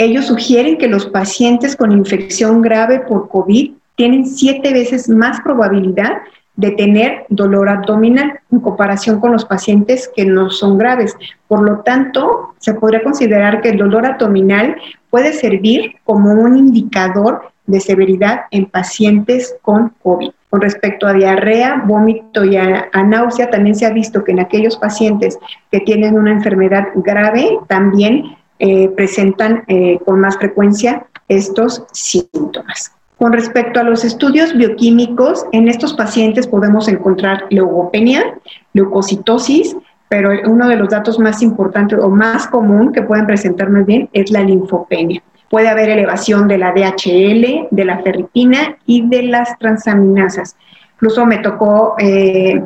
ellos 0.00 0.26
sugieren 0.26 0.78
que 0.78 0.88
los 0.88 1.06
pacientes 1.06 1.76
con 1.76 1.92
infección 1.92 2.60
grave 2.60 2.98
por 2.98 3.28
COVID 3.28 3.70
tienen 3.94 4.26
siete 4.26 4.72
veces 4.72 5.08
más 5.08 5.40
probabilidad 5.42 6.14
de 6.56 6.72
tener 6.72 7.24
dolor 7.28 7.68
abdominal 7.68 8.40
en 8.50 8.58
comparación 8.58 9.20
con 9.20 9.30
los 9.30 9.44
pacientes 9.44 10.10
que 10.16 10.24
no 10.24 10.50
son 10.50 10.76
graves. 10.76 11.14
Por 11.46 11.62
lo 11.62 11.82
tanto, 11.82 12.56
se 12.58 12.74
podría 12.74 13.04
considerar 13.04 13.60
que 13.60 13.68
el 13.68 13.78
dolor 13.78 14.06
abdominal 14.06 14.74
puede 15.08 15.32
servir 15.34 15.94
como 16.02 16.32
un 16.32 16.58
indicador 16.58 17.52
de 17.66 17.80
severidad 17.80 18.42
en 18.50 18.66
pacientes 18.66 19.56
con 19.62 19.92
COVID. 20.02 20.30
Con 20.50 20.60
respecto 20.60 21.06
a 21.06 21.12
diarrea, 21.12 21.82
vómito 21.84 22.44
y 22.44 22.56
a, 22.56 22.88
náusea, 23.04 23.50
también 23.50 23.74
se 23.74 23.86
ha 23.86 23.90
visto 23.90 24.24
que 24.24 24.32
en 24.32 24.40
aquellos 24.40 24.76
pacientes 24.76 25.38
que 25.70 25.80
tienen 25.80 26.16
una 26.16 26.32
enfermedad 26.32 26.88
grave 26.94 27.58
también 27.66 28.36
eh, 28.58 28.88
presentan 28.90 29.64
eh, 29.66 29.98
con 30.04 30.20
más 30.20 30.38
frecuencia 30.38 31.06
estos 31.28 31.84
síntomas. 31.92 32.92
Con 33.18 33.32
respecto 33.32 33.80
a 33.80 33.82
los 33.82 34.04
estudios 34.04 34.54
bioquímicos, 34.54 35.46
en 35.52 35.68
estos 35.68 35.94
pacientes 35.94 36.46
podemos 36.46 36.86
encontrar 36.86 37.46
leukopenia, 37.50 38.38
leucocitosis, 38.74 39.74
pero 40.08 40.30
uno 40.46 40.68
de 40.68 40.76
los 40.76 40.90
datos 40.90 41.18
más 41.18 41.42
importantes 41.42 41.98
o 41.98 42.08
más 42.08 42.46
común 42.46 42.92
que 42.92 43.02
pueden 43.02 43.26
presentar 43.26 43.70
más 43.70 43.86
bien 43.86 44.08
es 44.12 44.30
la 44.30 44.42
linfopenia. 44.42 45.22
Puede 45.48 45.68
haber 45.68 45.90
elevación 45.90 46.48
de 46.48 46.58
la 46.58 46.72
DHL, 46.72 47.68
de 47.70 47.84
la 47.84 47.98
ferritina 48.00 48.76
y 48.84 49.06
de 49.08 49.22
las 49.24 49.58
transaminasas. 49.58 50.56
Incluso 50.94 51.26
me 51.26 51.38
tocó 51.38 51.94
eh, 51.98 52.60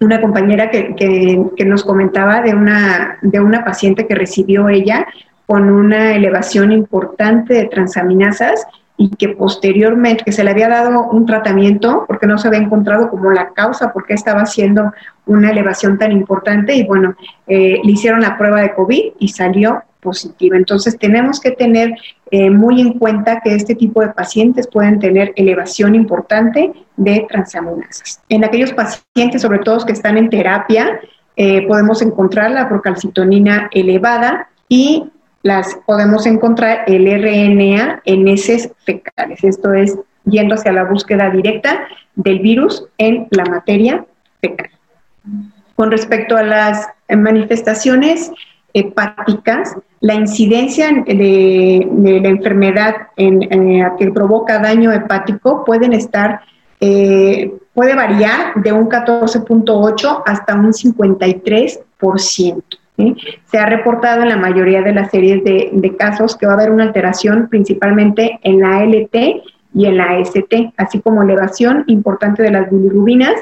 una 0.00 0.20
compañera 0.20 0.70
que, 0.70 1.64
nos 1.64 1.84
comentaba 1.84 2.42
de 2.42 2.54
una, 2.54 3.18
de 3.22 3.40
una 3.40 3.64
paciente 3.64 4.06
que 4.06 4.14
recibió 4.14 4.68
ella 4.68 5.06
con 5.46 5.70
una 5.70 6.14
elevación 6.14 6.72
importante 6.72 7.54
de 7.54 7.64
transaminasas 7.66 8.66
y 8.96 9.10
que 9.10 9.30
posteriormente, 9.30 10.24
que 10.24 10.32
se 10.32 10.44
le 10.44 10.50
había 10.50 10.68
dado 10.68 11.08
un 11.10 11.26
tratamiento 11.26 12.04
porque 12.06 12.26
no 12.26 12.38
se 12.38 12.48
había 12.48 12.60
encontrado 12.60 13.10
como 13.10 13.30
la 13.30 13.50
causa, 13.50 13.92
porque 13.92 14.14
estaba 14.14 14.42
haciendo 14.42 14.92
una 15.26 15.50
elevación 15.50 15.98
tan 15.98 16.12
importante 16.12 16.74
y 16.74 16.84
bueno, 16.84 17.14
eh, 17.46 17.80
le 17.82 17.92
hicieron 17.92 18.20
la 18.20 18.36
prueba 18.36 18.60
de 18.60 18.74
COVID 18.74 19.12
y 19.18 19.28
salió 19.28 19.82
positiva. 20.02 20.56
Entonces 20.56 20.98
tenemos 20.98 21.40
que 21.40 21.52
tener 21.52 21.94
eh, 22.30 22.50
muy 22.50 22.80
en 22.80 22.98
cuenta 22.98 23.40
que 23.40 23.54
este 23.54 23.74
tipo 23.74 24.00
de 24.02 24.08
pacientes 24.08 24.66
pueden 24.66 24.98
tener 24.98 25.32
elevación 25.36 25.94
importante 25.94 26.72
de 26.96 27.24
transaminasas. 27.28 28.20
En 28.28 28.44
aquellos 28.44 28.72
pacientes, 28.72 29.40
sobre 29.40 29.60
todo 29.60 29.86
que 29.86 29.92
están 29.92 30.18
en 30.18 30.28
terapia, 30.28 31.00
eh, 31.36 31.66
podemos 31.66 32.02
encontrar 32.02 32.50
la 32.50 32.68
procalcitonina 32.68 33.70
elevada 33.72 34.48
y 34.68 35.10
las 35.42 35.76
podemos 35.86 36.26
encontrar 36.26 36.84
el 36.86 37.06
RNA 37.06 38.02
en 38.04 38.28
heces 38.28 38.70
fecales. 38.84 39.42
Esto 39.42 39.72
es 39.72 39.96
yendo 40.24 40.54
hacia 40.54 40.72
la 40.72 40.84
búsqueda 40.84 41.30
directa 41.30 41.86
del 42.14 42.40
virus 42.40 42.86
en 42.98 43.28
la 43.30 43.44
materia 43.44 44.04
fecal. 44.40 44.70
Con 45.74 45.90
respecto 45.90 46.36
a 46.36 46.42
las 46.42 46.86
manifestaciones 47.08 48.30
hepáticas, 48.74 49.76
la 50.00 50.14
incidencia 50.14 50.90
de, 51.06 51.88
la 52.22 52.28
enfermedad 52.28 52.94
en, 53.16 53.42
eh, 53.42 53.88
que 53.98 54.10
provoca 54.10 54.58
daño 54.58 54.92
hepático 54.92 55.64
pueden 55.64 55.92
estar, 55.92 56.40
eh, 56.80 57.52
puede 57.72 57.94
variar 57.94 58.54
de 58.56 58.72
un 58.72 58.88
14.8 58.88 60.22
hasta 60.26 60.54
un 60.56 60.72
53%. 60.72 62.62
Se 63.46 63.58
ha 63.58 63.66
reportado 63.66 64.22
en 64.22 64.28
la 64.28 64.36
mayoría 64.36 64.82
de 64.82 64.92
las 64.92 65.10
series 65.10 65.42
de, 65.44 65.96
casos 65.98 66.36
que 66.36 66.46
va 66.46 66.52
a 66.52 66.56
haber 66.56 66.70
una 66.70 66.84
alteración 66.84 67.48
principalmente 67.48 68.38
en 68.42 68.60
la 68.60 68.78
ALT 68.78 69.14
y 69.74 69.86
en 69.86 69.96
la 69.96 70.18
ST, 70.18 70.72
así 70.76 71.00
como 71.00 71.22
elevación 71.22 71.84
importante 71.86 72.42
de 72.42 72.50
las 72.50 72.70
bilirrubinas 72.70 73.34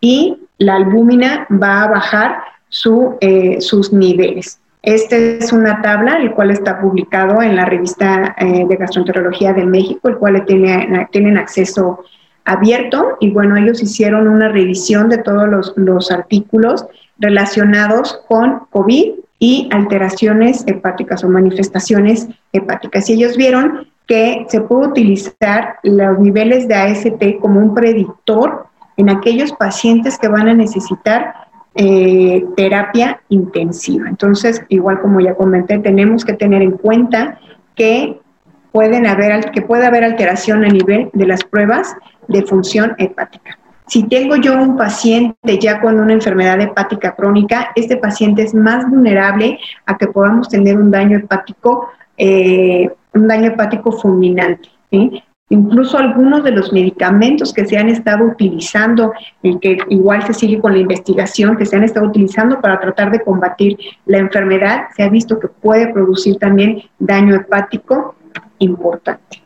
y 0.00 0.36
la 0.58 0.74
albúmina 0.74 1.46
va 1.50 1.84
a 1.84 1.88
bajar 1.88 2.38
su, 2.68 3.16
eh, 3.20 3.60
sus 3.60 3.92
niveles. 3.92 4.60
Esta 4.82 5.16
es 5.16 5.52
una 5.52 5.82
tabla, 5.82 6.16
el 6.18 6.32
cual 6.32 6.50
está 6.50 6.80
publicado 6.80 7.42
en 7.42 7.56
la 7.56 7.64
revista 7.64 8.34
eh, 8.38 8.64
de 8.66 8.76
gastroenterología 8.76 9.52
de 9.52 9.64
México, 9.64 10.08
el 10.08 10.16
cual 10.16 10.44
tiene, 10.46 11.08
tienen 11.10 11.36
acceso 11.36 12.04
abierto 12.44 13.16
y 13.20 13.30
bueno, 13.30 13.56
ellos 13.56 13.82
hicieron 13.82 14.26
una 14.26 14.48
revisión 14.48 15.08
de 15.08 15.18
todos 15.18 15.48
los, 15.48 15.74
los 15.76 16.10
artículos 16.10 16.86
relacionados 17.18 18.22
con 18.26 18.60
COVID 18.70 19.14
y 19.38 19.68
alteraciones 19.72 20.64
hepáticas 20.66 21.22
o 21.24 21.28
manifestaciones 21.28 22.28
hepáticas. 22.52 23.08
Y 23.10 23.14
ellos 23.14 23.36
vieron 23.36 23.88
que 24.06 24.46
se 24.48 24.62
puede 24.62 24.88
utilizar 24.88 25.76
los 25.82 26.18
niveles 26.18 26.66
de 26.66 26.74
AST 26.74 27.40
como 27.40 27.60
un 27.60 27.74
predictor 27.74 28.66
en 28.96 29.10
aquellos 29.10 29.52
pacientes 29.52 30.18
que 30.18 30.28
van 30.28 30.48
a 30.48 30.54
necesitar 30.54 31.47
eh, 31.80 32.44
terapia 32.56 33.20
intensiva. 33.28 34.08
Entonces, 34.08 34.60
igual 34.68 35.00
como 35.00 35.20
ya 35.20 35.36
comenté, 35.36 35.78
tenemos 35.78 36.24
que 36.24 36.32
tener 36.32 36.60
en 36.60 36.72
cuenta 36.72 37.38
que 37.76 38.20
haber 39.06 39.50
que 39.52 39.62
puede 39.62 39.86
haber 39.86 40.02
alteración 40.02 40.64
a 40.64 40.68
nivel 40.68 41.08
de 41.12 41.26
las 41.26 41.44
pruebas 41.44 41.94
de 42.26 42.42
función 42.42 42.96
hepática. 42.98 43.56
Si 43.86 44.02
tengo 44.02 44.34
yo 44.34 44.60
un 44.60 44.76
paciente 44.76 45.58
ya 45.60 45.80
con 45.80 46.00
una 46.00 46.12
enfermedad 46.12 46.60
hepática 46.60 47.14
crónica, 47.14 47.70
este 47.76 47.96
paciente 47.96 48.42
es 48.42 48.54
más 48.54 48.90
vulnerable 48.90 49.60
a 49.86 49.96
que 49.96 50.08
podamos 50.08 50.48
tener 50.48 50.76
un 50.76 50.90
daño 50.90 51.18
hepático, 51.18 51.90
eh, 52.16 52.90
un 53.14 53.28
daño 53.28 53.46
hepático 53.52 53.92
fulminante. 53.92 54.68
Incluso 55.50 55.96
algunos 55.96 56.44
de 56.44 56.50
los 56.50 56.72
medicamentos 56.72 57.54
que 57.54 57.64
se 57.64 57.78
han 57.78 57.88
estado 57.88 58.24
utilizando, 58.24 59.12
y 59.42 59.58
que 59.58 59.78
igual 59.88 60.22
se 60.26 60.34
sigue 60.34 60.60
con 60.60 60.72
la 60.72 60.78
investigación, 60.78 61.56
que 61.56 61.64
se 61.64 61.76
han 61.76 61.84
estado 61.84 62.06
utilizando 62.06 62.60
para 62.60 62.78
tratar 62.78 63.10
de 63.10 63.22
combatir 63.22 63.78
la 64.04 64.18
enfermedad, 64.18 64.88
se 64.94 65.02
ha 65.02 65.08
visto 65.08 65.38
que 65.38 65.48
puede 65.48 65.92
producir 65.92 66.36
también 66.36 66.82
daño 66.98 67.34
hepático 67.34 68.14
importante. 68.58 69.42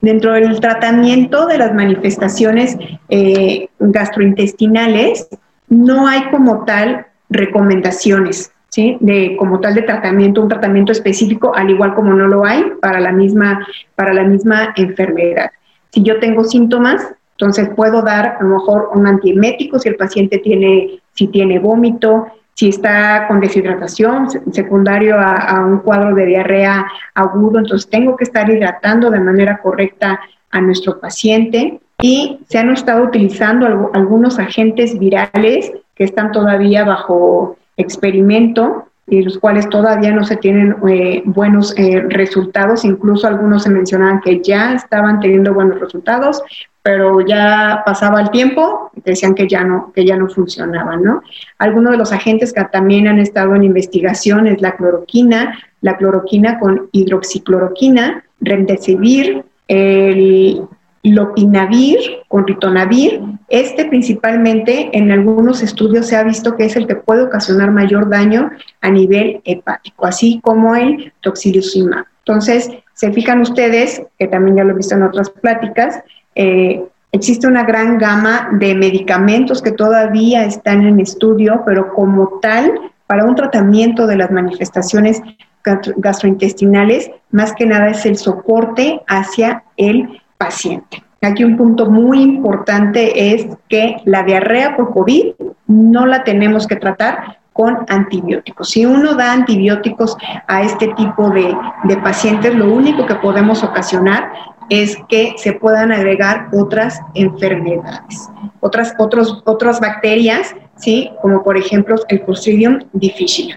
Dentro 0.00 0.32
del 0.32 0.58
tratamiento 0.60 1.46
de 1.46 1.58
las 1.58 1.74
manifestaciones 1.74 2.76
eh, 3.08 3.68
gastrointestinales, 3.78 5.28
no 5.68 6.08
hay 6.08 6.24
como 6.30 6.64
tal 6.64 7.06
recomendaciones 7.28 8.50
¿sí? 8.70 8.96
De 9.00 9.36
como 9.36 9.60
tal 9.60 9.74
de 9.74 9.82
tratamiento, 9.82 10.42
un 10.42 10.48
tratamiento 10.48 10.92
específico, 10.92 11.52
al 11.54 11.70
igual 11.70 11.94
como 11.94 12.14
no 12.14 12.26
lo 12.26 12.44
hay 12.44 12.64
para 12.80 13.00
la 13.00 13.12
misma, 13.12 13.66
para 13.94 14.14
la 14.14 14.24
misma 14.24 14.72
enfermedad. 14.76 15.50
Si 15.90 16.02
yo 16.02 16.18
tengo 16.18 16.44
síntomas, 16.44 17.14
entonces 17.32 17.70
puedo 17.74 18.02
dar 18.02 18.36
a 18.38 18.42
lo 18.42 18.56
mejor 18.56 18.90
un 18.94 19.06
antiemético 19.06 19.78
si 19.78 19.88
el 19.88 19.96
paciente 19.96 20.38
tiene, 20.38 21.00
si 21.14 21.26
tiene 21.28 21.58
vómito, 21.58 22.26
si 22.54 22.68
está 22.68 23.26
con 23.26 23.40
deshidratación 23.40 24.28
secundario 24.52 25.18
a, 25.18 25.34
a, 25.36 25.64
un 25.64 25.78
cuadro 25.78 26.14
de 26.14 26.26
diarrea 26.26 26.86
agudo, 27.14 27.58
entonces 27.58 27.88
tengo 27.88 28.16
que 28.16 28.24
estar 28.24 28.50
hidratando 28.50 29.10
de 29.10 29.20
manera 29.20 29.58
correcta 29.58 30.20
a 30.50 30.60
nuestro 30.60 31.00
paciente. 31.00 31.80
y 32.02 32.40
se 32.48 32.58
han 32.58 32.70
estado 32.70 33.04
utilizando 33.04 33.90
algunos 33.92 34.38
agentes 34.38 34.98
virales 34.98 35.72
que 35.94 36.04
están 36.04 36.32
todavía 36.32 36.84
bajo 36.84 37.58
experimento 37.80 38.86
y 39.06 39.22
los 39.22 39.38
cuales 39.38 39.68
todavía 39.68 40.12
no 40.12 40.24
se 40.24 40.36
tienen 40.36 40.76
eh, 40.88 41.22
buenos 41.24 41.76
eh, 41.76 42.00
resultados, 42.08 42.84
incluso 42.84 43.26
algunos 43.26 43.64
se 43.64 43.70
mencionaban 43.70 44.20
que 44.20 44.40
ya 44.40 44.74
estaban 44.74 45.18
teniendo 45.18 45.52
buenos 45.52 45.80
resultados, 45.80 46.40
pero 46.82 47.20
ya 47.20 47.82
pasaba 47.84 48.20
el 48.20 48.30
tiempo 48.30 48.90
decían 49.04 49.34
que 49.34 49.48
ya 49.48 49.64
no, 49.64 49.92
que 49.92 50.04
ya 50.04 50.16
no 50.16 50.28
funcionaban, 50.28 51.02
¿no? 51.02 51.22
Algunos 51.58 51.92
de 51.92 51.98
los 51.98 52.12
agentes 52.12 52.52
que 52.52 52.64
también 52.64 53.08
han 53.08 53.18
estado 53.18 53.54
en 53.54 53.64
investigación 53.64 54.46
es 54.46 54.60
la 54.60 54.76
cloroquina, 54.76 55.58
la 55.80 55.96
cloroquina 55.96 56.58
con 56.58 56.88
hidroxicloroquina, 56.92 58.24
remdesivir, 58.40 59.44
el 59.68 60.62
lopinavir 61.02 61.98
con 62.28 62.46
ritonavir. 62.46 63.22
Este 63.48 63.86
principalmente 63.86 64.90
en 64.92 65.10
algunos 65.10 65.62
estudios 65.62 66.06
se 66.06 66.16
ha 66.16 66.22
visto 66.22 66.56
que 66.56 66.66
es 66.66 66.76
el 66.76 66.86
que 66.86 66.96
puede 66.96 67.22
ocasionar 67.22 67.70
mayor 67.70 68.08
daño 68.08 68.50
a 68.80 68.90
nivel 68.90 69.40
hepático, 69.44 70.06
así 70.06 70.40
como 70.42 70.74
el 70.74 71.12
toxilizumab. 71.20 72.04
Entonces, 72.24 72.70
se 72.94 73.12
fijan 73.12 73.40
ustedes, 73.40 74.02
que 74.18 74.28
también 74.28 74.58
ya 74.58 74.64
lo 74.64 74.72
he 74.72 74.76
visto 74.76 74.94
en 74.94 75.02
otras 75.02 75.30
pláticas, 75.30 76.02
eh, 76.34 76.84
existe 77.12 77.46
una 77.46 77.64
gran 77.64 77.98
gama 77.98 78.50
de 78.52 78.74
medicamentos 78.74 79.62
que 79.62 79.72
todavía 79.72 80.44
están 80.44 80.86
en 80.86 81.00
estudio, 81.00 81.62
pero 81.66 81.92
como 81.94 82.38
tal, 82.40 82.92
para 83.06 83.24
un 83.24 83.34
tratamiento 83.34 84.06
de 84.06 84.16
las 84.16 84.30
manifestaciones 84.30 85.20
gastrointestinales, 85.64 87.10
más 87.30 87.52
que 87.54 87.66
nada 87.66 87.88
es 87.88 88.06
el 88.06 88.16
soporte 88.16 89.00
hacia 89.08 89.64
el 89.76 90.20
paciente. 90.40 91.04
Aquí 91.20 91.44
un 91.44 91.58
punto 91.58 91.84
muy 91.84 92.22
importante 92.22 93.34
es 93.34 93.46
que 93.68 93.96
la 94.06 94.22
diarrea 94.22 94.74
por 94.74 94.90
COVID 94.94 95.34
no 95.66 96.06
la 96.06 96.24
tenemos 96.24 96.66
que 96.66 96.76
tratar 96.76 97.38
con 97.52 97.84
antibióticos. 97.88 98.70
Si 98.70 98.86
uno 98.86 99.14
da 99.14 99.34
antibióticos 99.34 100.16
a 100.46 100.62
este 100.62 100.88
tipo 100.94 101.28
de, 101.28 101.54
pacientes, 102.02 102.54
lo 102.54 102.72
único 102.72 103.04
que 103.04 103.16
podemos 103.16 103.62
ocasionar 103.62 104.32
es 104.70 104.96
que 105.10 105.34
se 105.36 105.52
puedan 105.52 105.92
agregar 105.92 106.48
otras 106.54 106.98
enfermedades, 107.12 108.30
otras, 108.60 108.94
otros, 108.98 109.42
otras 109.44 109.78
bacterias, 109.78 110.54
¿sí? 110.76 111.10
como 111.20 111.42
por 111.42 111.58
ejemplo 111.58 111.96
el 112.08 112.22
Clostridium 112.22 112.78
difficile. 112.94 113.56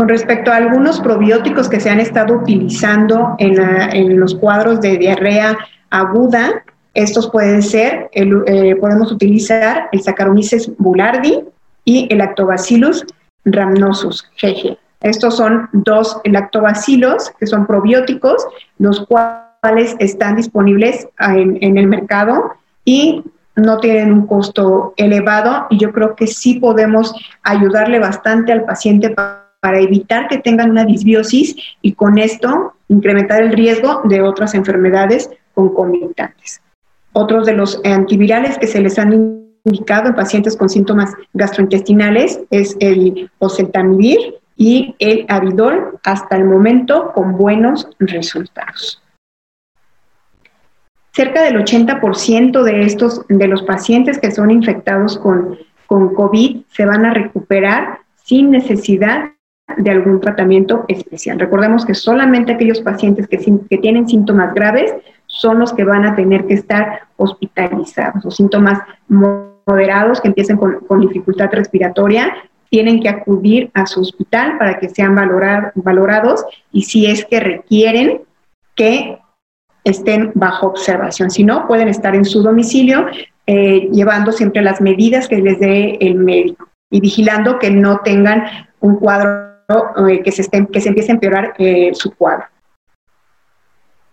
Con 0.00 0.08
respecto 0.08 0.50
a 0.50 0.56
algunos 0.56 0.98
probióticos 0.98 1.68
que 1.68 1.78
se 1.78 1.90
han 1.90 2.00
estado 2.00 2.32
utilizando 2.32 3.34
en, 3.36 4.18
los 4.18 4.34
cuadros 4.34 4.80
de 4.80 4.96
diarrea 4.96 5.58
aguda, 5.90 6.64
estos 6.94 7.30
pueden 7.30 7.60
ser, 7.60 8.08
eh, 8.12 8.76
podemos 8.76 9.12
utilizar 9.12 9.90
el 9.92 10.00
Saccharomyces 10.00 10.70
boulardii 10.78 11.44
y 11.84 12.08
el 12.10 12.16
Lactobacillus 12.16 13.04
rhamnosus, 13.44 14.24
GG. 14.40 14.78
Estos 15.02 15.36
son 15.36 15.68
dos 15.74 16.18
lactobacilos 16.24 17.32
que 17.38 17.46
son 17.46 17.66
probióticos, 17.66 18.46
los 18.78 19.04
cuales 19.06 19.96
están 19.98 20.36
disponibles 20.36 21.08
en, 21.18 21.58
en 21.60 21.76
el 21.76 21.88
mercado 21.88 22.54
y 22.86 23.22
no 23.54 23.76
tienen 23.80 24.14
un 24.14 24.26
costo 24.26 24.94
elevado 24.96 25.66
y 25.68 25.76
yo 25.76 25.92
creo 25.92 26.16
que 26.16 26.26
sí 26.26 26.54
podemos 26.54 27.14
ayudarle 27.42 27.98
bastante 27.98 28.50
al 28.50 28.64
paciente 28.64 29.10
para 29.10 29.39
para 29.60 29.80
evitar 29.80 30.28
que 30.28 30.38
tengan 30.38 30.70
una 30.70 30.84
disbiosis 30.84 31.54
y 31.82 31.92
con 31.92 32.18
esto 32.18 32.74
incrementar 32.88 33.42
el 33.42 33.52
riesgo 33.52 34.02
de 34.04 34.22
otras 34.22 34.54
enfermedades 34.54 35.30
concomitantes. 35.54 36.60
Otros 37.12 37.46
de 37.46 37.52
los 37.52 37.80
antivirales 37.84 38.58
que 38.58 38.66
se 38.66 38.80
les 38.80 38.98
han 38.98 39.12
indicado 39.64 40.08
en 40.08 40.14
pacientes 40.14 40.56
con 40.56 40.68
síntomas 40.68 41.12
gastrointestinales 41.34 42.40
es 42.50 42.76
el 42.80 43.30
oseltamivir 43.38 44.36
y 44.56 44.94
el 44.98 45.24
avidol, 45.28 45.98
hasta 46.04 46.36
el 46.36 46.44
momento 46.44 47.12
con 47.14 47.36
buenos 47.36 47.88
resultados. 47.98 49.02
Cerca 51.12 51.42
del 51.42 51.56
80% 51.56 52.62
de 52.62 52.82
estos 52.82 53.26
de 53.28 53.48
los 53.48 53.62
pacientes 53.62 54.18
que 54.18 54.30
son 54.30 54.50
infectados 54.50 55.18
con, 55.18 55.58
con 55.86 56.14
COVID 56.14 56.62
se 56.68 56.84
van 56.84 57.04
a 57.04 57.14
recuperar 57.14 58.00
sin 58.22 58.50
necesidad 58.50 59.30
de 59.76 59.90
algún 59.90 60.20
tratamiento 60.20 60.84
especial. 60.88 61.38
Recordemos 61.38 61.84
que 61.84 61.94
solamente 61.94 62.52
aquellos 62.52 62.80
pacientes 62.80 63.28
que, 63.28 63.38
que, 63.38 63.78
tienen 63.78 64.08
síntomas 64.08 64.54
graves 64.54 64.94
son 65.26 65.58
los 65.58 65.72
que 65.72 65.84
van 65.84 66.04
a 66.04 66.16
tener 66.16 66.46
que 66.46 66.54
estar 66.54 67.02
hospitalizados. 67.16 68.24
Los 68.24 68.36
síntomas 68.36 68.80
moderados 69.08 70.20
que 70.20 70.28
empiecen 70.28 70.56
con, 70.56 70.80
con 70.80 71.00
dificultad 71.00 71.50
respiratoria 71.52 72.34
tienen 72.70 73.00
que 73.00 73.08
acudir 73.08 73.70
a 73.74 73.86
su 73.86 74.00
hospital 74.00 74.56
para 74.58 74.78
que 74.78 74.88
sean 74.88 75.14
valorados 75.74 76.44
y 76.72 76.82
si 76.82 77.06
es 77.06 77.24
que 77.24 77.40
requieren 77.40 78.22
que 78.76 79.18
estén 79.84 80.32
bajo 80.34 80.68
observación. 80.68 81.30
Si 81.30 81.44
no, 81.44 81.66
pueden 81.66 81.88
estar 81.88 82.14
en 82.14 82.24
su 82.24 82.42
domicilio 82.42 83.06
eh, 83.46 83.88
llevando 83.92 84.30
siempre 84.32 84.62
las 84.62 84.80
medidas 84.80 85.26
que 85.26 85.38
les 85.38 85.58
dé 85.58 85.98
el 86.00 86.14
médico 86.14 86.68
y 86.90 87.00
vigilando 87.00 87.58
que 87.58 87.70
no 87.70 88.00
tengan 88.00 88.44
un 88.80 88.96
cuadro 88.96 89.49
eh, 90.08 90.22
que, 90.22 90.32
se 90.32 90.48
que 90.66 90.80
se 90.80 90.88
empiece 90.88 91.12
a 91.12 91.14
empeorar 91.14 91.54
eh, 91.58 91.90
su 91.94 92.12
cuadro. 92.14 92.44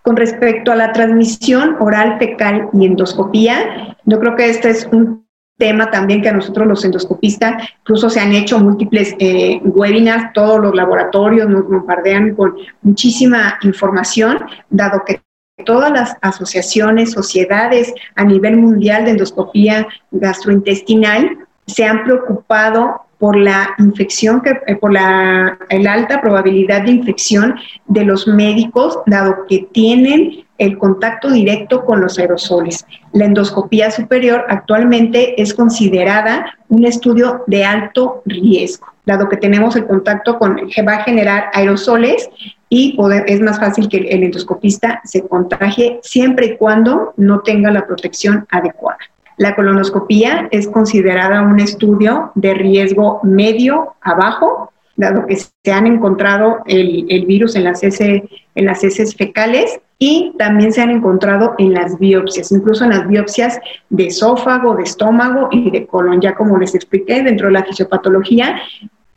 Con 0.01 0.15
respecto 0.15 0.71
a 0.71 0.75
la 0.75 0.93
transmisión 0.93 1.75
oral, 1.79 2.17
fecal 2.17 2.69
y 2.73 2.85
endoscopía, 2.85 3.97
yo 4.05 4.19
creo 4.19 4.35
que 4.35 4.49
este 4.49 4.69
es 4.69 4.87
un 4.91 5.27
tema 5.57 5.89
también 5.89 6.21
que 6.21 6.29
a 6.29 6.33
nosotros 6.33 6.67
los 6.67 6.85
endoscopistas, 6.85 7.67
incluso 7.79 8.09
se 8.09 8.19
han 8.19 8.33
hecho 8.33 8.59
múltiples 8.59 9.15
eh, 9.19 9.59
webinars, 9.63 10.31
todos 10.33 10.59
los 10.59 10.75
laboratorios 10.75 11.49
nos 11.49 11.67
bombardean 11.67 12.35
con 12.35 12.55
muchísima 12.83 13.57
información, 13.63 14.39
dado 14.69 15.03
que 15.05 15.21
todas 15.65 15.91
las 15.91 16.15
asociaciones, 16.21 17.11
sociedades 17.11 17.93
a 18.15 18.23
nivel 18.23 18.57
mundial 18.57 19.05
de 19.05 19.11
endoscopía 19.11 19.87
gastrointestinal 20.11 21.47
se 21.65 21.83
han 21.83 22.03
preocupado 22.03 23.06
por 23.19 23.35
la 23.35 23.75
infección, 23.79 24.41
que, 24.41 24.59
eh, 24.67 24.75
por 24.75 24.93
la 24.93 25.57
alta 25.69 26.21
probabilidad 26.21 26.83
de 26.83 26.91
infección 26.91 27.55
de 27.87 28.05
los 28.05 28.27
médicos, 28.27 28.99
dado 29.05 29.45
que 29.47 29.67
tienen 29.71 30.47
el 30.57 30.77
contacto 30.77 31.29
directo 31.29 31.85
con 31.85 32.01
los 32.01 32.17
aerosoles. 32.17 32.85
La 33.13 33.25
endoscopía 33.25 33.91
superior 33.91 34.45
actualmente 34.49 35.39
es 35.41 35.53
considerada 35.53 36.57
un 36.69 36.85
estudio 36.85 37.43
de 37.47 37.63
alto 37.63 38.21
riesgo, 38.25 38.87
dado 39.05 39.29
que 39.29 39.37
tenemos 39.37 39.75
el 39.75 39.85
contacto 39.85 40.37
con, 40.39 40.67
que 40.67 40.81
va 40.81 40.95
a 40.95 41.03
generar 41.03 41.49
aerosoles 41.53 42.29
y 42.69 42.97
es 43.27 43.39
más 43.39 43.59
fácil 43.59 43.87
que 43.87 43.97
el 43.97 44.23
endoscopista 44.23 45.01
se 45.05 45.25
contagie 45.27 45.99
siempre 46.01 46.47
y 46.47 46.57
cuando 46.57 47.13
no 47.17 47.39
tenga 47.39 47.71
la 47.71 47.85
protección 47.85 48.45
adecuada. 48.49 48.99
La 49.37 49.55
colonoscopía 49.55 50.47
es 50.51 50.67
considerada 50.67 51.43
un 51.43 51.59
estudio 51.59 52.31
de 52.33 52.55
riesgo 52.55 53.19
medio 53.23 53.95
a 54.01 54.15
bajo, 54.15 54.71
dado 54.95 55.27
que 55.27 55.35
se 55.37 55.71
han 55.71 55.85
encontrado 55.85 56.57
el, 56.65 57.25
virus 57.27 57.55
en 57.55 57.63
las, 57.63 57.83
heces, 57.83 58.23
en 58.55 58.65
las 58.65 58.83
heces 58.83 59.15
fecales 59.15 59.79
y 59.99 60.33
también 60.39 60.73
se 60.73 60.81
han 60.81 60.89
encontrado 60.89 61.53
en 61.59 61.73
las 61.73 61.99
biopsias, 61.99 62.51
incluso 62.51 62.83
en 62.83 62.91
las 62.91 63.07
biopsias 63.07 63.59
de 63.89 64.07
esófago, 64.07 64.75
de 64.75 64.83
estómago 64.83 65.49
y 65.51 65.69
de 65.69 65.85
colon. 65.85 66.19
Ya 66.19 66.33
como 66.33 66.57
les 66.57 66.73
expliqué, 66.73 67.21
dentro 67.21 67.47
de 67.47 67.53
la 67.53 67.63
fisiopatología, 67.63 68.59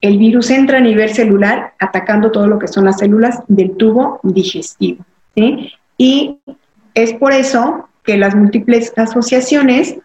el 0.03 0.19
virus 0.19 0.51
entra 0.51 0.79
a 0.79 0.83
nivel 0.83 1.11
celular 1.11 1.75
atacando 1.79 2.31
todo 2.31 2.47
lo 2.47 2.59
que 2.59 2.69
son 2.69 2.85
las 2.85 2.99
células 2.99 3.43
del 3.49 3.73
tubo 3.77 4.21
digestivo. 4.23 5.05
Y 5.97 6.39
es 6.95 7.15
por 7.15 7.33
eso 7.33 7.89
que 8.05 8.17
las 8.17 8.35
múltiples 8.35 8.93
asociaciones 8.97 9.97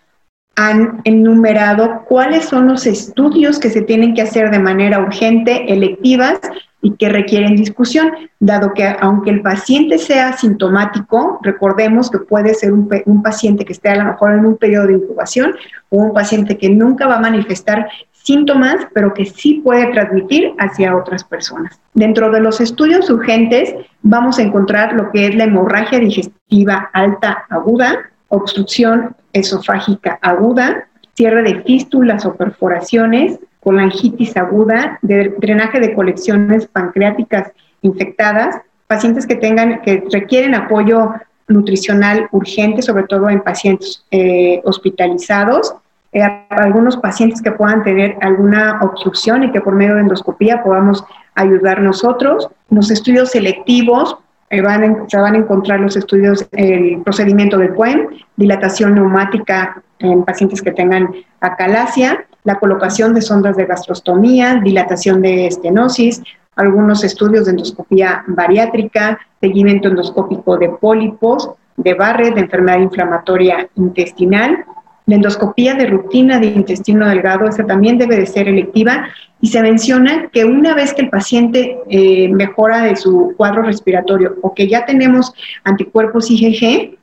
han 0.56 1.02
enumerado 1.04 2.04
cuáles 2.08 2.46
son 2.46 2.68
los 2.68 2.88
estudios 2.88 3.60
que 3.60 3.70
se 3.70 3.82
tienen 3.82 4.14
que 4.14 4.22
hacer 4.22 4.52
de 4.52 4.60
manera 4.60 5.00
urgente, 5.00 5.72
electivas 5.72 6.40
y 6.82 6.92
que 6.98 7.10
requieren 7.10 7.56
discusión, 7.56 8.12
dado 8.40 8.74
que 8.74 8.86
aunque 9.02 9.32
el 9.32 9.42
paciente 9.42 9.98
sea 9.98 10.34
sintomático, 10.34 11.40
recordemos 11.42 12.12
que 12.12 12.20
puede 12.20 12.54
ser 12.54 12.72
un, 12.72 12.88
paciente 13.24 13.66
que 13.66 13.74
esté 13.74 13.90
a 13.90 13.96
lo 13.96 14.06
mejor 14.06 14.34
en 14.34 14.46
un 14.46 14.56
periodo 14.56 14.88
de 14.88 14.94
incubación 14.94 15.56
o 15.90 15.98
un 15.98 16.14
paciente 16.14 16.58
que 16.58 16.70
nunca 16.70 17.08
va 17.08 17.16
a 17.16 17.22
manifestar 17.22 17.88
síntomas, 18.12 18.88
pero 18.94 19.14
que 19.14 19.26
sí 19.26 19.62
puede 19.64 19.88
transmitir 19.88 20.54
hacia 20.60 20.96
otras 20.96 21.24
personas. 21.24 21.80
Dentro 21.96 22.32
de 22.32 22.40
los 22.40 22.62
estudios 22.62 23.10
urgentes 23.10 23.76
vamos 24.04 24.38
a 24.38 24.44
encontrar 24.44 24.94
lo 24.94 25.12
que 25.12 25.28
es 25.28 25.36
la 25.36 25.46
hemorragia 25.46 26.00
digestiva 26.00 26.92
alta 26.94 27.46
aguda, 27.50 28.12
obstrucción 28.30 29.16
esofágica 29.34 30.20
aguda, 30.22 30.88
cierre 31.16 31.44
de 31.44 31.62
fístulas 31.64 32.26
o 32.26 32.36
perforaciones, 32.36 33.40
colangitis 33.62 34.38
aguda, 34.38 35.00
drenaje 35.02 35.80
de 35.80 35.94
colecciones 35.94 36.68
pancreáticas 36.68 37.52
infectadas, 37.82 38.62
pacientes 38.88 39.26
que 39.26 39.36
tengan 39.36 39.82
que 39.82 40.04
requieren 40.12 40.56
apoyo 40.56 41.14
nutricional 41.48 42.28
urgente, 42.32 42.82
sobre 42.82 43.04
todo 43.04 43.30
en 43.30 43.42
pacientes 43.42 44.06
eh, 44.12 44.62
hospitalizados, 44.66 45.76
eh, 46.12 46.22
algunos 46.50 46.98
pacientes 46.98 47.42
que 47.42 47.52
puedan 47.52 47.84
tener 47.84 48.18
alguna 48.22 48.80
obstrucción 48.82 49.44
y 49.44 49.52
que 49.52 49.62
por 49.62 49.76
medio 49.76 49.96
de 49.96 50.02
endoscopía 50.02 50.64
podamos 50.64 51.04
ayudar 51.36 51.82
nosotros. 51.82 52.48
Los 52.70 52.90
estudios 52.90 53.32
selectivos, 53.32 54.18
eh, 54.50 54.62
se 55.08 55.18
van 55.18 55.36
a 55.36 55.38
encontrar 55.38 55.80
los 55.80 55.96
estudios, 55.96 56.48
el 56.52 57.02
procedimiento 57.04 57.58
del 57.58 57.74
PUEM, 57.74 58.08
dilatación 58.36 58.96
neumática 58.96 59.82
en 60.00 60.24
pacientes 60.24 60.62
que 60.62 60.72
tengan 60.72 61.10
acalasia, 61.40 62.26
la 62.44 62.60
colocación 62.60 63.14
de 63.14 63.22
sondas 63.22 63.58
de 63.58 63.66
gastrostomía, 63.66 64.62
dilatación 64.64 65.22
de 65.22 65.48
estenosis, 65.48 66.22
algunos 66.56 67.04
estudios 67.04 67.46
de 67.46 67.52
endoscopía 67.52 68.24
bariátrica, 68.28 69.20
seguimiento 69.42 69.90
endoscópico 69.90 70.58
de 70.58 70.70
pólipos, 70.70 71.50
de 71.78 71.94
Barrett, 71.94 72.36
de 72.36 72.42
enfermedad 72.42 72.80
inflamatoria 72.80 73.68
intestinal, 73.76 74.64
la 75.06 75.16
endoscopía 75.16 75.76
de 75.76 75.86
rutina 75.86 76.40
de 76.40 76.48
intestino 76.48 77.08
delgado, 77.08 77.48
esa 77.48 77.66
también 77.66 77.98
debe 77.98 78.18
de 78.18 78.26
ser 78.26 78.48
electiva 78.48 79.08
y 79.40 79.48
se 79.48 79.62
menciona 79.62 80.30
que 80.30 80.46
una 80.46 80.74
vez 80.74 80.94
que 80.94 81.04
el 81.04 81.10
paciente 81.10 81.78
eh, 81.90 82.30
mejora 82.30 82.84
de 82.84 82.96
su 82.96 83.34
cuadro 83.38 83.62
respiratorio 83.62 84.36
o 84.42 84.54
que 84.54 84.68
ya 84.68 84.86
tenemos 84.86 85.34
anticuerpos 85.64 86.32
IgG, 86.32 86.98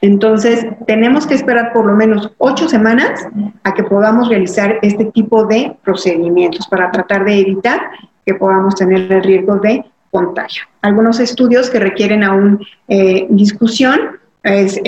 entonces 0.00 0.66
tenemos 0.86 1.26
que 1.26 1.34
esperar 1.34 1.72
por 1.72 1.86
lo 1.86 1.96
menos 1.96 2.30
ocho 2.38 2.68
semanas 2.68 3.26
a 3.64 3.74
que 3.74 3.82
podamos 3.82 4.28
realizar 4.28 4.78
este 4.82 5.06
tipo 5.06 5.44
de 5.46 5.76
procedimientos 5.82 6.68
para 6.68 6.90
tratar 6.92 7.24
de 7.24 7.40
evitar 7.40 7.80
que 8.24 8.34
podamos 8.34 8.76
tener 8.76 9.10
el 9.10 9.24
riesgo 9.24 9.56
de 9.56 9.84
contagio. 10.12 10.62
Algunos 10.82 11.18
estudios 11.18 11.68
que 11.68 11.80
requieren 11.80 12.22
aún 12.22 12.64
eh, 12.86 13.26
discusión 13.30 14.18
es 14.42 14.80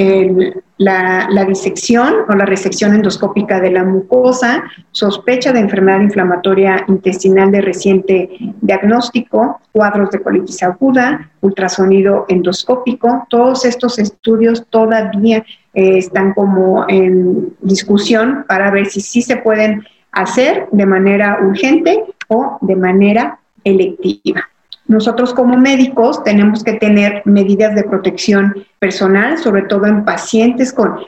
la, 0.78 1.44
disección 1.46 2.14
o 2.28 2.34
la 2.34 2.46
resección 2.46 2.94
endoscópica 2.94 3.60
de 3.60 3.70
la 3.70 3.84
mucosa, 3.84 4.64
sospecha 4.92 5.52
de 5.52 5.60
enfermedad 5.60 6.00
inflamatoria 6.00 6.84
intestinal 6.88 7.50
de 7.50 7.60
reciente 7.60 8.30
diagnóstico, 8.60 9.60
cuadros 9.72 10.10
de 10.10 10.22
colitis 10.22 10.62
aguda, 10.62 11.30
ultrasonido 11.40 12.24
endoscópico. 12.28 13.26
Todos 13.28 13.64
estos 13.64 13.98
estudios 13.98 14.66
todavía 14.70 15.44
eh, 15.74 15.98
están 15.98 16.32
como 16.32 16.86
en 16.88 17.54
discusión 17.60 18.44
para 18.48 18.70
ver 18.70 18.86
si 18.86 19.00
sí 19.00 19.22
se 19.22 19.36
pueden 19.36 19.84
hacer 20.12 20.68
de 20.72 20.86
manera 20.86 21.38
urgente 21.42 22.04
o 22.28 22.58
de 22.60 22.76
manera 22.76 23.38
electiva. 23.64 24.48
Nosotros 24.90 25.32
como 25.32 25.56
médicos 25.56 26.24
tenemos 26.24 26.64
que 26.64 26.72
tener 26.72 27.22
medidas 27.24 27.76
de 27.76 27.84
protección 27.84 28.66
personal, 28.80 29.38
sobre 29.38 29.62
todo 29.62 29.86
en 29.86 30.04
pacientes 30.04 30.72
con, 30.72 31.06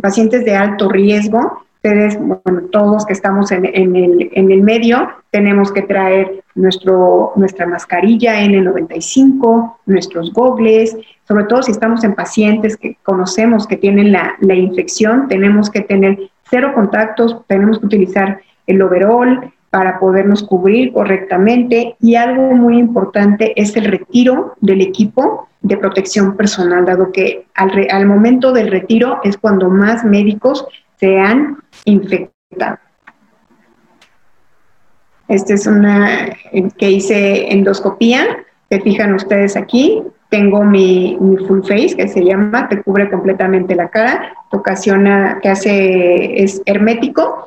pacientes 0.00 0.46
de 0.46 0.56
alto 0.56 0.88
riesgo. 0.88 1.62
Ustedes, 1.74 2.18
todos 2.70 3.04
que 3.04 3.12
estamos 3.12 3.52
en, 3.52 3.66
el, 3.66 4.30
en 4.32 4.50
el 4.50 4.62
medio, 4.62 5.10
tenemos 5.30 5.70
que 5.72 5.82
traer 5.82 6.42
nuestro, 6.54 7.34
nuestra 7.36 7.66
mascarilla 7.66 8.40
N95, 8.46 9.74
nuestros 9.84 10.32
gogles, 10.32 10.96
sobre 11.28 11.44
todo 11.44 11.62
si 11.64 11.72
estamos 11.72 12.04
en 12.04 12.14
pacientes 12.14 12.78
que 12.78 12.96
conocemos 13.02 13.66
que 13.66 13.76
tienen 13.76 14.10
la, 14.10 14.36
la 14.40 14.54
infección, 14.54 15.28
tenemos 15.28 15.68
que 15.68 15.82
tener 15.82 16.18
cero 16.48 16.72
contactos, 16.74 17.36
tenemos 17.46 17.78
que 17.78 17.86
utilizar 17.86 18.40
el 18.66 18.80
overall, 18.80 19.52
para 19.72 19.98
podernos 19.98 20.42
cubrir 20.42 20.92
correctamente. 20.92 21.96
Y 21.98 22.14
algo 22.16 22.52
muy 22.52 22.78
importante 22.78 23.54
es 23.56 23.74
el 23.74 23.86
retiro 23.86 24.54
del 24.60 24.82
equipo 24.82 25.48
de 25.62 25.78
protección 25.78 26.36
personal, 26.36 26.84
dado 26.84 27.10
que 27.10 27.46
al, 27.54 28.04
momento 28.04 28.52
del 28.52 28.70
retiro 28.70 29.20
es 29.24 29.38
cuando 29.38 29.70
más 29.70 30.04
médicos 30.04 30.66
se 31.00 31.18
han 31.18 31.56
infectado. 31.86 32.76
Esta 35.26 35.54
es 35.54 35.66
una 35.66 36.36
que 36.76 36.90
hice 36.90 37.50
endoscopía, 37.50 38.44
se 38.68 38.78
fijan 38.82 39.14
ustedes 39.14 39.56
aquí, 39.56 40.02
tengo 40.32 40.64
mi, 40.64 41.18
full 41.46 41.60
face 41.60 41.94
que 41.94 42.08
se 42.08 42.24
llama, 42.24 42.66
te 42.66 42.82
cubre 42.82 43.10
completamente 43.10 43.74
la 43.74 43.90
cara, 43.90 44.32
te 44.50 44.56
ocasiona, 44.56 45.38
que 45.42 45.50
hace, 45.50 46.42
es 46.42 46.62
hermético, 46.64 47.44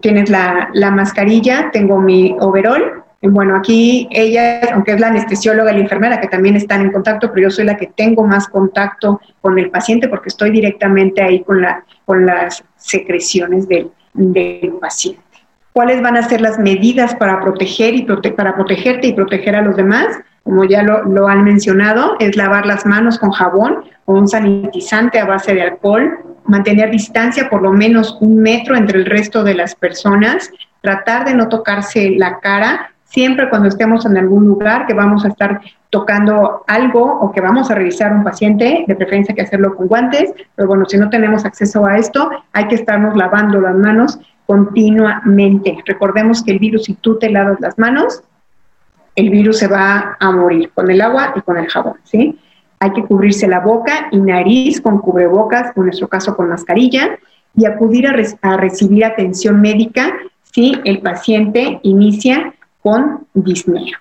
tienes 0.00 0.30
la, 0.30 0.70
la, 0.72 0.92
mascarilla, 0.92 1.70
tengo 1.72 2.00
mi 2.00 2.36
overall. 2.38 3.02
Bueno, 3.22 3.56
aquí 3.56 4.06
ella, 4.12 4.60
aunque 4.72 4.92
es 4.92 5.00
la 5.00 5.08
anestesióloga 5.08 5.72
y 5.72 5.74
la 5.74 5.80
enfermera, 5.80 6.20
que 6.20 6.28
también 6.28 6.54
están 6.54 6.82
en 6.82 6.92
contacto, 6.92 7.32
pero 7.32 7.48
yo 7.48 7.50
soy 7.50 7.64
la 7.64 7.76
que 7.76 7.88
tengo 7.88 8.24
más 8.24 8.46
contacto 8.46 9.20
con 9.40 9.58
el 9.58 9.70
paciente 9.70 10.06
porque 10.06 10.28
estoy 10.28 10.52
directamente 10.52 11.20
ahí 11.20 11.42
con, 11.42 11.60
la, 11.60 11.82
con 12.04 12.24
las 12.24 12.62
secreciones 12.76 13.66
del, 13.66 13.90
del 14.14 14.74
paciente. 14.80 15.27
¿Cuáles 15.78 16.02
van 16.02 16.16
a 16.16 16.28
ser 16.28 16.40
las 16.40 16.58
medidas 16.58 17.14
para 17.14 17.38
proteger 17.40 17.94
y 17.94 18.02
para 18.02 18.56
protegerte 18.56 19.06
y 19.06 19.12
proteger 19.12 19.54
a 19.54 19.62
los 19.62 19.76
demás? 19.76 20.08
como 20.42 20.64
ya 20.64 20.82
lo, 20.82 21.28
han 21.28 21.44
mencionado, 21.44 22.16
es 22.18 22.36
lavar 22.36 22.66
las 22.66 22.84
manos 22.84 23.16
con 23.16 23.30
jabón 23.30 23.84
o 24.06 24.14
un 24.14 24.26
sanitizante 24.26 25.20
a 25.20 25.24
base 25.24 25.54
de 25.54 25.62
alcohol, 25.62 26.18
mantener 26.46 26.90
distancia 26.90 27.48
por 27.48 27.62
lo 27.62 27.72
menos 27.72 28.18
un 28.20 28.38
metro 28.38 28.74
entre 28.74 28.98
el 28.98 29.06
resto 29.06 29.44
de 29.44 29.54
las 29.54 29.76
personas, 29.76 30.50
tratar 30.80 31.26
de 31.26 31.34
no 31.34 31.48
tocarse 31.48 32.10
la 32.10 32.40
cara, 32.40 32.90
siempre 33.04 33.48
cuando 33.48 33.68
estemos 33.68 34.04
en 34.04 34.16
algún 34.16 34.48
lugar 34.48 34.84
que 34.84 34.94
vamos 34.94 35.24
a 35.24 35.28
estar 35.28 35.60
tocando 35.90 36.64
algo 36.66 37.20
o 37.20 37.30
que 37.30 37.40
vamos 37.40 37.70
a 37.70 37.76
revisar 37.76 38.12
un 38.12 38.24
paciente, 38.24 38.84
de 38.88 38.96
preferencia 38.96 39.32
que 39.32 39.42
hacerlo 39.42 39.76
con 39.76 39.86
guantes, 39.86 40.32
pero 40.56 40.66
bueno, 40.66 40.86
si 40.88 40.98
no 40.98 41.08
tenemos 41.08 41.44
acceso 41.44 41.86
a 41.86 41.98
esto, 41.98 42.30
hay 42.52 42.66
que 42.66 42.74
estarnos 42.74 43.16
lavando 43.16 43.60
las 43.60 43.76
manos 43.76 44.18
continuamente. 44.48 45.76
Recordemos 45.84 46.42
que 46.42 46.52
el 46.52 46.58
virus, 46.58 46.84
si 46.84 46.94
tú 46.94 47.18
te 47.18 47.28
lavas 47.28 47.60
las 47.60 47.78
manos, 47.78 48.22
el 49.14 49.28
virus 49.28 49.58
se 49.58 49.68
va 49.68 50.16
a 50.18 50.30
morir 50.32 50.70
con 50.72 50.90
el 50.90 51.02
agua 51.02 51.34
y 51.36 51.42
con 51.42 51.58
el 51.58 51.68
jabón, 51.68 51.96
¿sí? 52.04 52.38
Hay 52.80 52.92
que 52.92 53.04
cubrirse 53.04 53.46
la 53.46 53.60
boca 53.60 54.08
y 54.10 54.16
nariz 54.16 54.80
con 54.80 55.00
cubrebocas, 55.00 55.76
en 55.76 55.82
nuestro 55.82 56.08
caso 56.08 56.34
con 56.34 56.48
mascarilla, 56.48 57.18
y 57.54 57.66
acudir 57.66 58.06
a, 58.06 58.56
recibir 58.56 59.04
atención 59.04 59.60
médica 59.60 60.14
si 60.54 60.80
el 60.84 61.00
paciente 61.00 61.80
inicia 61.82 62.54
con 62.82 63.26
disnea. 63.34 64.00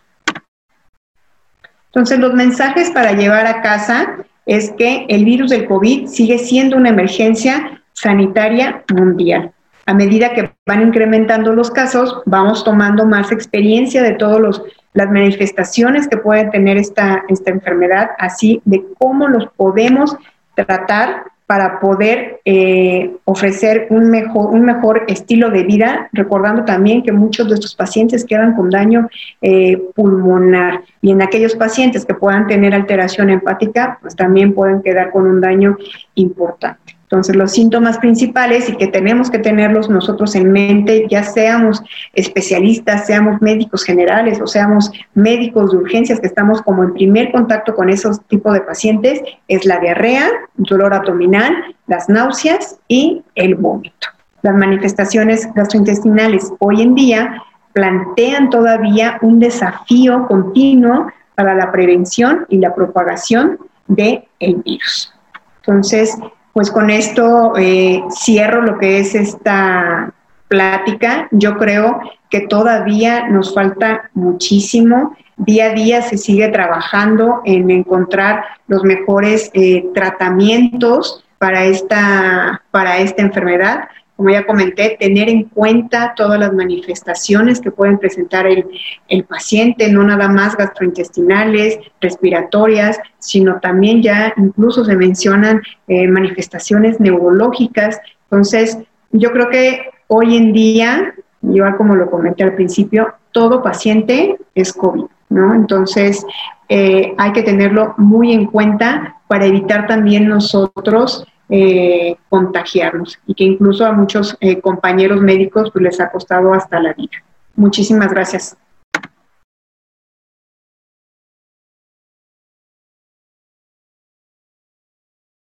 Entonces, 1.87 2.19
los 2.19 2.33
mensajes 2.33 2.89
para 2.91 3.11
llevar 3.11 3.47
a 3.47 3.61
casa 3.61 4.15
es 4.45 4.71
que 4.77 5.07
el 5.09 5.25
virus 5.25 5.49
del 5.49 5.65
COVID 5.65 6.07
sigue 6.07 6.37
siendo 6.37 6.77
una 6.77 6.89
emergencia 6.89 7.81
sanitaria 7.91 8.85
mundial. 8.93 9.51
A 9.87 9.93
medida 9.93 10.33
que 10.33 10.51
van 10.65 10.83
incrementando 10.83 11.53
los 11.53 11.71
casos, 11.71 12.21
vamos 12.25 12.63
tomando 12.63 13.05
más 13.05 13.31
experiencia 13.31 14.03
de 14.03 14.13
todos 14.13 14.39
los 14.39 14.61
las 14.97 15.11
manifestaciones 15.11 16.07
que 16.07 16.17
puede 16.17 16.49
tener 16.49 16.75
esta, 16.75 17.23
esta 17.27 17.51
enfermedad, 17.51 18.09
así 18.17 18.63
de 18.65 18.83
cómo 18.97 19.27
los 19.27 19.47
podemos 19.55 20.17
tratar 20.55 21.25
para 21.45 21.79
poder 21.79 22.41
eh, 22.43 23.15
ofrecer 23.23 23.85
un 23.91 24.09
mejor, 24.09 24.47
un 24.47 24.63
mejor 24.65 25.05
estilo 25.07 25.51
de 25.51 25.63
vida, 25.63 26.09
recordando 26.13 26.65
también 26.65 27.03
que 27.03 27.11
muchos 27.11 27.47
de 27.47 27.53
estos 27.53 27.75
pacientes 27.75 28.25
quedan 28.25 28.55
con 28.55 28.71
daño 28.71 29.07
eh, 29.41 29.77
pulmonar 29.95 30.81
y 30.99 31.11
en 31.11 31.21
aquellos 31.21 31.55
pacientes 31.55 32.03
que 32.03 32.15
puedan 32.15 32.47
tener 32.47 32.73
alteración 32.73 33.29
hepática, 33.29 33.99
pues 34.01 34.15
también 34.15 34.55
pueden 34.55 34.81
quedar 34.81 35.11
con 35.11 35.27
un 35.27 35.39
daño 35.39 35.77
importante. 36.15 36.96
Entonces, 37.09 37.37
los 37.37 37.53
síntomas 37.53 37.99
principales 37.99 38.67
y 38.67 38.75
que 38.75 38.87
tenemos 38.87 39.31
que 39.31 39.39
tenerlos 39.39 39.89
nosotros 39.89 40.35
en 40.35 40.51
mente, 40.51 41.07
ya 41.09 41.23
seamos 41.23 41.81
especialistas, 42.13 43.05
seamos 43.05 43.41
médicos 43.41 43.85
generales 43.85 44.41
o 44.41 44.47
seamos 44.47 44.91
médicos 45.13 45.71
de 45.71 45.77
urgencias 45.77 46.19
que 46.19 46.27
estamos 46.27 46.61
como 46.61 46.83
en 46.83 46.93
primer 46.93 47.31
contacto 47.31 47.75
con 47.75 47.89
esos 47.89 48.19
tipos 48.27 48.53
de 48.53 48.59
pacientes, 48.59 49.21
es 49.47 49.65
la 49.65 49.79
diarrea, 49.79 50.29
dolor 50.57 50.93
abdominal, 50.93 51.53
las 51.87 52.09
náuseas 52.09 52.77
y 52.89 53.23
el 53.35 53.55
vómito. 53.55 54.07
Las 54.41 54.55
manifestaciones 54.55 55.47
gastrointestinales 55.55 56.51
hoy 56.59 56.81
en 56.81 56.93
día 56.93 57.41
plantean 57.71 58.49
todavía 58.49 59.17
un 59.21 59.39
desafío 59.39 60.27
continuo 60.27 61.09
para 61.35 61.55
la 61.55 61.71
prevención 61.71 62.45
y 62.49 62.57
la 62.57 62.75
propagación 62.75 63.59
del 63.87 64.25
virus. 64.39 65.13
Entonces, 65.61 66.17
pues 66.57 66.71
con 66.71 66.89
esto 66.89 67.53
eh, 67.55 68.01
cierro 68.09 68.63
lo 68.63 68.79
que 68.79 68.97
es 68.97 69.13
esta 69.13 70.11
plática. 70.47 71.27
Yo 71.29 71.55
creo 71.55 71.99
que 72.31 72.47
todavía 72.47 73.27
nos 73.27 73.53
falta 73.53 74.09
muchísimo. 74.15 75.15
Día 75.35 75.65
a 75.65 75.73
día 75.75 76.01
se 76.01 76.17
sigue 76.17 76.47
trabajando 76.47 77.41
en 77.45 77.69
encontrar 77.69 78.43
los 78.65 78.83
mejores 78.83 79.51
eh, 79.53 79.85
tratamientos 79.93 81.23
para 81.37 81.63
esta, 81.65 82.63
para 82.71 82.97
esta 82.97 83.21
enfermedad. 83.21 83.89
Como 84.17 84.31
ya 84.31 84.45
comenté, 84.47 84.97
tener 84.99 85.29
en 85.29 85.43
cuenta 85.43 86.13
todas 86.15 86.39
las 86.39 86.51
manifestaciones 86.51 87.61
que 87.61 87.69
pueden 87.69 87.99
presentar 87.99 88.47
el, 88.47 88.65
el 89.07 89.23
paciente, 89.23 89.91
no 89.91 90.03
nada 90.03 90.27
más 90.27 90.57
gastrointestinales, 90.57 91.77
respiratorias, 92.01 92.99
sino 93.19 93.59
también 93.59 94.01
ya 94.01 94.33
incluso 94.35 94.83
se 94.83 94.95
mencionan 94.95 95.61
eh, 95.87 96.07
manifestaciones 96.07 96.99
neurológicas. 96.99 97.99
Entonces, 98.23 98.79
yo 99.11 99.31
creo 99.31 99.49
que 99.49 99.91
hoy 100.07 100.35
en 100.35 100.51
día, 100.51 101.13
igual 101.43 101.77
como 101.77 101.95
lo 101.95 102.09
comenté 102.09 102.43
al 102.43 102.55
principio, 102.55 103.13
todo 103.31 103.61
paciente 103.61 104.35
es 104.55 104.73
COVID, 104.73 105.05
¿no? 105.29 105.53
Entonces, 105.53 106.25
eh, 106.69 107.13
hay 107.19 107.33
que 107.33 107.43
tenerlo 107.43 107.93
muy 107.97 108.33
en 108.33 108.47
cuenta 108.47 109.21
para 109.27 109.45
evitar 109.45 109.85
también 109.85 110.27
nosotros 110.27 111.27
eh, 111.49 112.15
contagiarnos 112.29 113.19
y 113.25 113.33
que 113.33 113.45
incluso 113.45 113.85
a 113.85 113.93
muchos 113.93 114.35
eh, 114.41 114.59
compañeros 114.59 115.21
médicos 115.21 115.71
pues, 115.71 115.83
les 115.83 115.99
ha 115.99 116.11
costado 116.11 116.53
hasta 116.53 116.79
la 116.79 116.93
vida. 116.93 117.23
Muchísimas 117.55 118.11
gracias. 118.11 118.57